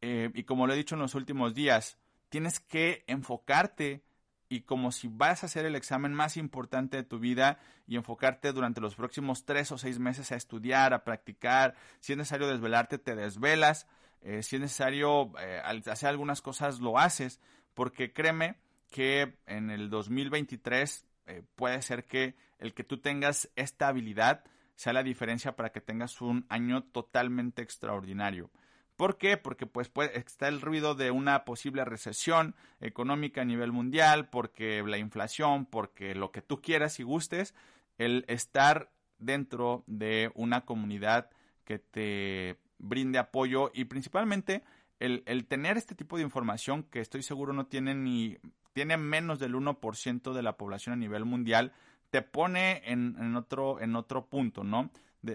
Eh, 0.00 0.30
y 0.34 0.44
como 0.44 0.66
lo 0.66 0.72
he 0.72 0.76
dicho 0.76 0.94
en 0.94 1.02
los 1.02 1.14
últimos 1.14 1.54
días, 1.54 1.98
tienes 2.30 2.58
que 2.58 3.04
enfocarte 3.06 4.02
y 4.48 4.60
como 4.60 4.92
si 4.92 5.08
vas 5.08 5.42
a 5.42 5.46
hacer 5.46 5.64
el 5.66 5.76
examen 5.76 6.12
más 6.12 6.36
importante 6.36 6.96
de 6.96 7.02
tu 7.02 7.18
vida 7.18 7.58
y 7.86 7.96
enfocarte 7.96 8.52
durante 8.52 8.80
los 8.80 8.94
próximos 8.94 9.44
tres 9.44 9.72
o 9.72 9.78
seis 9.78 9.98
meses 9.98 10.32
a 10.32 10.36
estudiar, 10.36 10.94
a 10.94 11.04
practicar. 11.04 11.74
Si 12.00 12.12
es 12.12 12.18
necesario 12.18 12.48
desvelarte, 12.48 12.98
te 12.98 13.14
desvelas. 13.14 13.86
Eh, 14.22 14.42
si 14.42 14.56
es 14.56 14.62
necesario 14.62 15.32
eh, 15.40 15.60
hacer 15.64 16.08
algunas 16.08 16.40
cosas, 16.40 16.80
lo 16.80 16.98
haces, 16.98 17.40
porque 17.74 18.12
créeme 18.12 18.56
que 18.90 19.38
en 19.46 19.70
el 19.70 19.90
2023 19.90 21.06
eh, 21.26 21.42
puede 21.56 21.82
ser 21.82 22.04
que 22.04 22.36
el 22.58 22.74
que 22.74 22.84
tú 22.84 22.98
tengas 22.98 23.50
esta 23.56 23.88
habilidad 23.88 24.44
sea 24.76 24.92
la 24.92 25.02
diferencia 25.02 25.56
para 25.56 25.70
que 25.70 25.80
tengas 25.80 26.20
un 26.20 26.46
año 26.48 26.84
totalmente 26.84 27.62
extraordinario. 27.62 28.50
¿Por 28.96 29.18
qué? 29.18 29.36
Porque 29.36 29.66
pues, 29.66 29.90
está 30.14 30.48
el 30.48 30.60
ruido 30.60 30.94
de 30.94 31.10
una 31.10 31.44
posible 31.44 31.84
recesión 31.84 32.54
económica 32.80 33.40
a 33.40 33.44
nivel 33.44 33.72
mundial, 33.72 34.28
porque 34.28 34.82
la 34.86 34.98
inflación, 34.98 35.66
porque 35.66 36.14
lo 36.14 36.30
que 36.30 36.42
tú 36.42 36.60
quieras 36.60 37.00
y 37.00 37.02
gustes, 37.02 37.54
el 37.98 38.24
estar 38.28 38.90
dentro 39.18 39.82
de 39.86 40.30
una 40.34 40.64
comunidad 40.64 41.30
que 41.64 41.78
te 41.78 42.58
brinde 42.78 43.18
apoyo 43.18 43.70
y 43.74 43.86
principalmente 43.86 44.62
el, 45.00 45.46
tener 45.46 45.76
este 45.76 45.94
tipo 45.94 46.16
de 46.16 46.22
información 46.22 46.84
que 46.84 47.00
estoy 47.00 47.22
seguro 47.22 47.52
no 47.52 47.66
tiene 47.66 47.94
ni 47.94 48.38
tiene 48.72 48.96
menos 48.96 49.38
del 49.38 49.54
1% 49.54 50.32
de 50.32 50.42
la 50.42 50.56
población 50.56 50.94
a 50.94 50.96
nivel 50.96 51.24
mundial, 51.24 51.72
te 52.10 52.22
pone 52.22 52.82
en, 52.84 53.16
en 53.20 53.36
otro, 53.36 53.80
en 53.80 53.94
otro 53.94 54.26
punto, 54.26 54.64
¿no? 54.64 54.90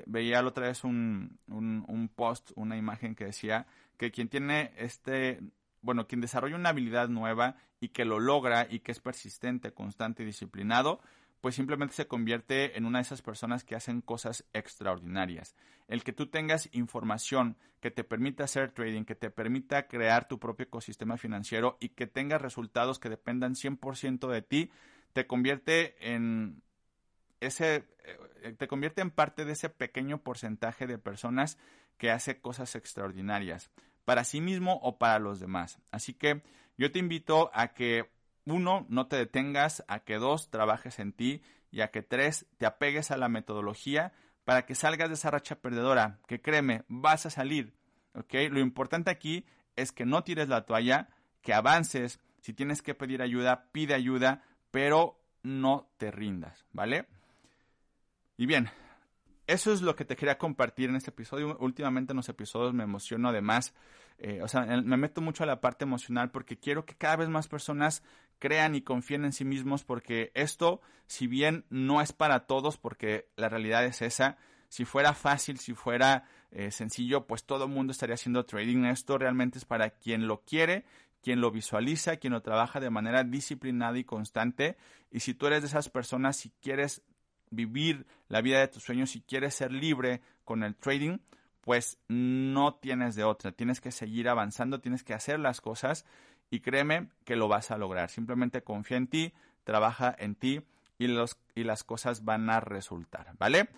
Veía 0.06 0.42
la 0.42 0.50
otra 0.50 0.68
vez 0.68 0.84
un, 0.84 1.40
un, 1.48 1.86
un, 1.88 2.08
post, 2.10 2.52
una 2.56 2.78
imagen 2.78 3.16
que 3.16 3.26
decía 3.26 3.68
que 3.98 4.12
quien 4.12 4.30
tiene 4.30 4.72
este, 4.78 5.40
bueno, 5.82 6.08
quien 6.08 6.22
desarrolla 6.22 6.56
una 6.56 6.70
habilidad 6.70 7.10
nueva 7.10 7.56
y 7.80 7.90
que 7.90 8.06
lo 8.06 8.20
logra 8.20 8.68
y 8.70 8.80
que 8.80 8.92
es 8.92 9.00
persistente, 9.00 9.74
constante 9.74 10.24
y 10.24 10.26
disciplinado, 10.26 11.02
pues 11.42 11.56
simplemente 11.56 11.96
se 11.96 12.08
convierte 12.08 12.78
en 12.78 12.86
una 12.86 13.00
de 13.00 13.04
esas 13.04 13.22
personas 13.22 13.64
que 13.64 13.76
hacen 13.76 14.02
cosas 14.02 14.46
extraordinarias. 14.54 15.56
El 15.88 16.04
que 16.04 16.14
tú 16.14 16.28
tengas 16.28 16.70
información 16.74 17.58
que 17.80 17.92
te 17.92 18.04
permita 18.04 18.44
hacer 18.44 18.72
trading, 18.72 19.06
que 19.06 19.16
te 19.16 19.30
permita 19.30 19.88
crear 19.88 20.28
tu 20.28 20.38
propio 20.38 20.66
ecosistema 20.66 21.18
financiero 21.18 21.78
y 21.80 21.90
que 21.90 22.08
tengas 22.08 22.42
resultados 22.42 23.00
que 23.00 23.10
dependan 23.10 23.56
100% 23.56 24.28
de 24.28 24.42
ti, 24.42 24.72
te 25.14 25.28
convierte 25.28 25.96
en 26.14 26.62
ese 27.40 27.76
eh, 28.04 28.18
te 28.58 28.68
convierte 28.68 29.02
en 29.02 29.12
parte 29.12 29.46
de 29.46 29.54
ese 29.54 29.70
pequeño 29.70 30.20
porcentaje 30.20 30.88
de 30.88 30.98
personas 30.98 31.58
que 31.98 32.12
hace 32.12 32.40
cosas 32.40 32.76
extraordinarias 32.76 33.72
para 34.06 34.24
sí 34.24 34.42
mismo 34.42 34.80
o 34.82 34.98
para 34.98 35.20
los 35.20 35.40
demás. 35.40 35.80
Así 35.92 36.14
que 36.14 36.42
yo 36.78 36.92
te 36.92 37.00
invito 37.00 37.52
a 37.54 37.70
que 37.74 38.10
uno, 38.46 38.86
no 38.90 39.08
te 39.08 39.18
detengas, 39.18 39.84
a 39.88 40.00
que 40.00 40.16
dos, 40.16 40.50
trabajes 40.50 40.98
en 41.00 41.14
ti 41.14 41.44
y 41.72 41.82
a 41.82 41.92
que 41.92 42.02
tres, 42.02 42.48
te 42.58 42.66
apegues 42.66 43.12
a 43.12 43.18
la 43.18 43.30
metodología 43.30 44.14
para 44.46 44.66
que 44.66 44.74
salgas 44.74 45.10
de 45.10 45.14
esa 45.14 45.30
racha 45.30 45.60
perdedora, 45.60 46.18
que 46.28 46.42
créeme, 46.42 46.84
vas 46.88 47.28
a 47.28 47.30
salir, 47.30 47.76
¿ok? 48.16 48.34
Lo 48.50 48.60
importante 48.60 49.12
aquí 49.12 49.46
es 49.76 49.92
que 49.92 50.06
no 50.06 50.24
tires 50.24 50.50
la 50.50 50.66
toalla, 50.66 51.10
que 51.42 51.54
avances, 51.54 52.20
si 52.42 52.54
tienes 52.54 52.82
que 52.82 52.96
pedir 52.96 53.22
ayuda, 53.22 53.70
pide 53.72 53.94
ayuda, 53.94 54.44
pero 54.72 55.22
no 55.44 55.92
te 55.98 56.10
rindas, 56.10 56.66
¿vale? 56.72 57.06
Y 58.40 58.46
bien, 58.46 58.70
eso 59.48 59.74
es 59.74 59.82
lo 59.82 59.98
que 59.98 60.06
te 60.06 60.16
quería 60.16 60.38
compartir 60.38 60.90
en 60.90 60.96
este 60.96 61.10
episodio. 61.10 61.58
Últimamente 61.60 62.14
en 62.14 62.16
los 62.16 62.30
episodios 62.30 62.74
me 62.74 62.86
emociono 62.86 63.28
además, 63.28 63.74
eh, 64.18 64.42
o 64.42 64.48
sea, 64.48 64.62
me 64.62 64.96
meto 64.96 65.20
mucho 65.20 65.44
a 65.44 65.46
la 65.46 65.60
parte 65.60 65.84
emocional 65.84 66.32
porque 66.32 66.58
quiero 66.58 66.86
que 66.86 66.96
cada 66.96 67.18
vez 67.18 67.28
más 67.28 67.50
personas 67.50 68.02
crean 68.38 68.76
y 68.76 68.82
confíen 68.82 69.26
en 69.26 69.34
sí 69.34 69.44
mismos 69.44 69.84
porque 69.84 70.32
esto, 70.36 70.80
si 71.06 71.28
bien 71.28 71.66
no 71.70 72.02
es 72.02 72.14
para 72.14 72.48
todos, 72.48 72.78
porque 72.78 73.28
la 73.36 73.50
realidad 73.50 73.84
es 73.84 74.02
esa, 74.02 74.38
si 74.70 74.86
fuera 74.86 75.14
fácil, 75.14 75.60
si 75.60 75.74
fuera 75.74 76.24
eh, 76.52 76.72
sencillo, 76.72 77.28
pues 77.28 77.44
todo 77.44 77.66
el 77.66 77.72
mundo 77.72 77.92
estaría 77.92 78.16
haciendo 78.16 78.46
trading. 78.46 78.86
Esto 78.86 79.18
realmente 79.18 79.58
es 79.58 79.66
para 79.66 79.90
quien 79.90 80.28
lo 80.28 80.46
quiere, 80.46 80.86
quien 81.22 81.42
lo 81.42 81.52
visualiza, 81.52 82.16
quien 82.16 82.32
lo 82.32 82.42
trabaja 82.42 82.80
de 82.80 82.90
manera 82.90 83.26
disciplinada 83.26 83.98
y 83.98 84.06
constante. 84.06 84.78
Y 85.12 85.20
si 85.20 85.34
tú 85.34 85.48
eres 85.48 85.62
de 85.62 85.68
esas 85.68 85.90
personas, 85.90 86.38
si 86.38 86.52
quieres 86.62 87.04
vivir 87.52 88.06
la 88.28 88.42
vida 88.42 88.60
de 88.60 88.68
tus 88.68 88.84
sueños, 88.84 89.12
si 89.12 89.22
quieres 89.22 89.56
ser 89.56 89.72
libre 89.72 90.22
con 90.46 90.64
el 90.64 90.76
trading, 90.76 91.18
pues 91.62 92.00
no 92.08 92.76
tienes 92.76 93.16
de 93.16 93.24
otra. 93.24 93.52
Tienes 93.52 93.82
que 93.82 93.92
seguir 93.92 94.30
avanzando, 94.30 94.80
tienes 94.80 95.04
que 95.04 95.14
hacer 95.14 95.40
las 95.40 95.62
cosas 95.62 96.06
y 96.50 96.62
créeme 96.62 97.10
que 97.26 97.36
lo 97.36 97.48
vas 97.48 97.72
a 97.72 97.78
lograr. 97.78 98.10
Simplemente 98.10 98.64
confía 98.64 98.98
en 98.98 99.08
ti, 99.08 99.34
trabaja 99.64 100.16
en 100.18 100.36
ti 100.36 100.62
y, 100.98 101.08
los, 101.08 101.38
y 101.56 101.64
las 101.64 101.84
cosas 101.84 102.26
van 102.26 102.50
a 102.50 102.60
resultar, 102.60 103.34
¿vale? 103.38 103.70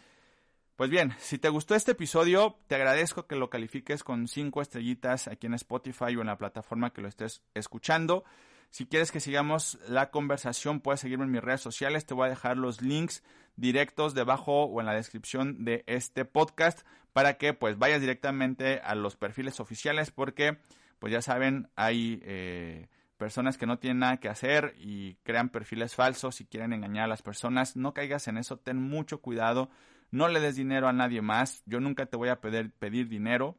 Pues 0.76 0.90
bien, 0.90 1.14
si 1.20 1.38
te 1.38 1.50
gustó 1.50 1.76
este 1.76 1.92
episodio, 1.92 2.58
te 2.68 2.76
agradezco 2.76 3.28
que 3.28 3.36
lo 3.36 3.50
califiques 3.50 4.04
con 4.04 4.28
cinco 4.28 4.62
estrellitas 4.62 5.28
aquí 5.28 5.48
en 5.48 5.54
Spotify 5.54 6.16
o 6.16 6.22
en 6.22 6.28
la 6.28 6.38
plataforma 6.38 6.92
que 6.92 7.02
lo 7.02 7.08
estés 7.08 7.44
escuchando. 7.54 8.24
Si 8.72 8.86
quieres 8.86 9.12
que 9.12 9.20
sigamos 9.20 9.78
la 9.88 10.12
conversación, 10.12 10.80
puedes 10.80 11.02
seguirme 11.02 11.26
en 11.26 11.32
mis 11.32 11.42
redes 11.42 11.62
sociales. 11.62 12.06
Te 12.06 12.14
voy 12.14 12.28
a 12.28 12.30
dejar 12.30 12.58
los 12.58 12.82
links 12.82 13.22
directos 13.58 14.14
debajo 14.14 14.64
o 14.64 14.80
en 14.80 14.86
la 14.86 14.94
descripción 14.94 15.66
de 15.66 15.84
este 15.88 16.24
podcast 16.26 16.82
para 17.12 17.34
que 17.34 17.54
pues 17.54 17.78
vayas 17.78 18.00
directamente 18.00 18.80
a 18.80 18.96
los 18.96 19.18
perfiles 19.18 19.60
oficiales 19.60 20.10
porque 20.12 20.58
pues 21.00 21.12
ya 21.12 21.22
saben, 21.22 21.68
hay 21.76 22.22
eh, 22.24 22.88
personas 23.18 23.58
que 23.58 23.66
no 23.66 23.78
tienen 23.78 24.00
nada 24.00 24.18
que 24.18 24.30
hacer 24.30 24.74
y 24.78 25.16
crean 25.24 25.50
perfiles 25.50 25.94
falsos 25.94 26.40
y 26.40 26.46
quieren 26.46 26.74
engañar 26.74 27.06
a 27.06 27.08
las 27.08 27.22
personas. 27.22 27.76
No 27.76 27.94
caigas 27.94 28.28
en 28.28 28.38
eso, 28.38 28.58
ten 28.58 28.78
mucho 28.78 29.20
cuidado. 29.20 29.70
No 30.12 30.28
le 30.28 30.40
des 30.40 30.56
dinero 30.56 30.88
a 30.88 30.94
nadie 30.94 31.22
más. 31.22 31.64
Yo 31.66 31.80
nunca 31.80 32.06
te 32.06 32.18
voy 32.18 32.30
a 32.30 32.40
pedir, 32.40 32.72
pedir 32.72 33.10
dinero. 33.10 33.58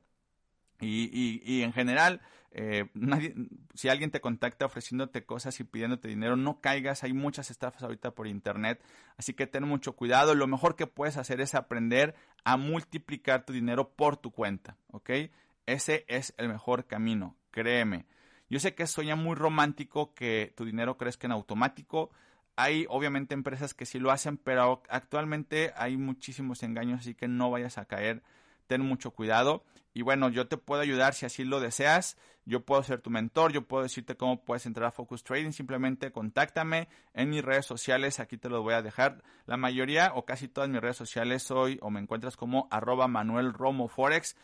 Y, 0.80 1.10
y, 1.12 1.42
y, 1.44 1.62
en 1.62 1.72
general, 1.72 2.20
eh, 2.54 2.90
nadie, 2.94 3.34
si 3.74 3.88
alguien 3.88 4.10
te 4.10 4.20
contacta 4.20 4.66
ofreciéndote 4.66 5.24
cosas 5.24 5.58
y 5.60 5.64
pidiéndote 5.64 6.08
dinero, 6.08 6.36
no 6.36 6.60
caigas. 6.60 7.02
Hay 7.02 7.12
muchas 7.12 7.50
estafas 7.50 7.82
ahorita 7.82 8.12
por 8.12 8.26
internet. 8.26 8.82
Así 9.16 9.32
que 9.32 9.46
ten 9.46 9.64
mucho 9.64 9.94
cuidado. 9.94 10.34
Lo 10.34 10.46
mejor 10.46 10.76
que 10.76 10.86
puedes 10.86 11.16
hacer 11.16 11.40
es 11.40 11.54
aprender 11.54 12.14
a 12.44 12.56
multiplicar 12.56 13.44
tu 13.44 13.52
dinero 13.52 13.90
por 13.90 14.16
tu 14.16 14.30
cuenta. 14.30 14.76
¿Ok? 14.90 15.10
Ese 15.66 16.04
es 16.08 16.34
el 16.38 16.48
mejor 16.48 16.86
camino, 16.86 17.36
créeme. 17.50 18.06
Yo 18.50 18.58
sé 18.58 18.74
que 18.74 18.86
suena 18.86 19.16
muy 19.16 19.34
romántico 19.34 20.12
que 20.12 20.52
tu 20.56 20.64
dinero 20.64 20.98
crezca 20.98 21.26
en 21.26 21.32
automático. 21.32 22.10
Hay 22.56 22.84
obviamente 22.90 23.32
empresas 23.32 23.72
que 23.72 23.86
sí 23.86 23.98
lo 23.98 24.10
hacen, 24.10 24.36
pero 24.36 24.82
actualmente 24.90 25.72
hay 25.76 25.96
muchísimos 25.96 26.62
engaños, 26.62 27.00
así 27.00 27.14
que 27.14 27.28
no 27.28 27.50
vayas 27.50 27.78
a 27.78 27.86
caer. 27.86 28.22
Ten 28.66 28.82
mucho 28.82 29.12
cuidado. 29.12 29.64
Y 29.94 30.02
bueno, 30.02 30.28
yo 30.30 30.48
te 30.48 30.56
puedo 30.56 30.80
ayudar 30.80 31.14
si 31.14 31.26
así 31.26 31.44
lo 31.44 31.60
deseas. 31.60 32.16
Yo 32.44 32.64
puedo 32.64 32.82
ser 32.82 33.00
tu 33.00 33.10
mentor, 33.10 33.52
yo 33.52 33.68
puedo 33.68 33.84
decirte 33.84 34.16
cómo 34.16 34.44
puedes 34.44 34.66
entrar 34.66 34.88
a 34.88 34.90
Focus 34.90 35.22
Trading. 35.22 35.52
Simplemente 35.52 36.10
contáctame 36.10 36.88
en 37.14 37.30
mis 37.30 37.44
redes 37.44 37.66
sociales. 37.66 38.18
Aquí 38.18 38.36
te 38.36 38.48
lo 38.48 38.62
voy 38.62 38.74
a 38.74 38.82
dejar. 38.82 39.22
La 39.46 39.56
mayoría 39.56 40.12
o 40.14 40.24
casi 40.24 40.48
todas 40.48 40.70
mis 40.70 40.80
redes 40.80 40.96
sociales 40.96 41.42
soy 41.42 41.78
o 41.82 41.90
me 41.90 42.00
encuentras 42.00 42.36
como 42.36 42.68
arroba 42.70 43.06
Manuel 43.06 43.52
Romo 43.52 43.88
Forex. 43.88 44.36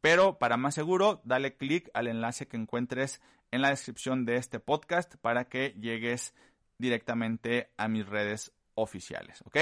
Pero 0.00 0.38
para 0.38 0.56
más 0.56 0.74
seguro, 0.74 1.20
dale 1.24 1.56
clic 1.56 1.90
al 1.94 2.08
enlace 2.08 2.48
que 2.48 2.56
encuentres 2.56 3.20
en 3.50 3.62
la 3.62 3.70
descripción 3.70 4.24
de 4.24 4.36
este 4.36 4.58
podcast 4.58 5.14
para 5.16 5.48
que 5.48 5.76
llegues 5.80 6.34
directamente 6.78 7.70
a 7.76 7.88
mis 7.88 8.06
redes 8.06 8.52
oficiales, 8.74 9.42
¿ok? 9.46 9.56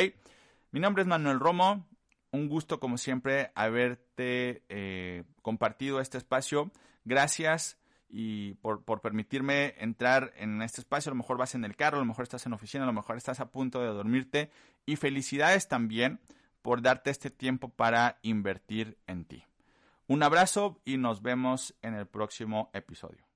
Mi 0.70 0.80
nombre 0.80 1.02
es 1.02 1.06
Manuel 1.06 1.38
Romo, 1.38 1.86
un 2.32 2.48
gusto 2.48 2.80
como 2.80 2.98
siempre 2.98 3.52
haberte 3.54 4.64
eh, 4.68 5.24
compartido 5.42 6.00
este 6.00 6.18
espacio. 6.18 6.72
Gracias 7.04 7.78
y 8.08 8.54
por, 8.54 8.84
por, 8.84 9.00
permitirme 9.00 9.74
entrar 9.78 10.32
en 10.36 10.60
este 10.62 10.80
espacio. 10.80 11.10
A 11.10 11.14
lo 11.14 11.18
mejor 11.18 11.38
vas 11.38 11.54
en 11.54 11.64
el 11.64 11.76
carro, 11.76 11.98
a 11.98 12.00
lo 12.00 12.06
mejor 12.06 12.24
estás 12.24 12.44
en 12.46 12.52
oficina, 12.52 12.84
a 12.84 12.86
lo 12.86 12.92
mejor 12.92 13.16
estás 13.16 13.40
a 13.40 13.50
punto 13.50 13.80
de 13.80 13.88
dormirte. 13.88 14.50
Y 14.84 14.96
felicidades 14.96 15.68
también 15.68 16.20
por 16.62 16.82
darte 16.82 17.10
este 17.10 17.30
tiempo 17.30 17.68
para 17.68 18.18
invertir 18.22 18.98
en 19.06 19.24
ti. 19.24 19.44
Un 20.06 20.22
abrazo 20.22 20.80
y 20.84 20.96
nos 20.96 21.22
vemos 21.22 21.74
en 21.82 21.94
el 21.94 22.06
próximo 22.06 22.70
episodio. 22.72 23.31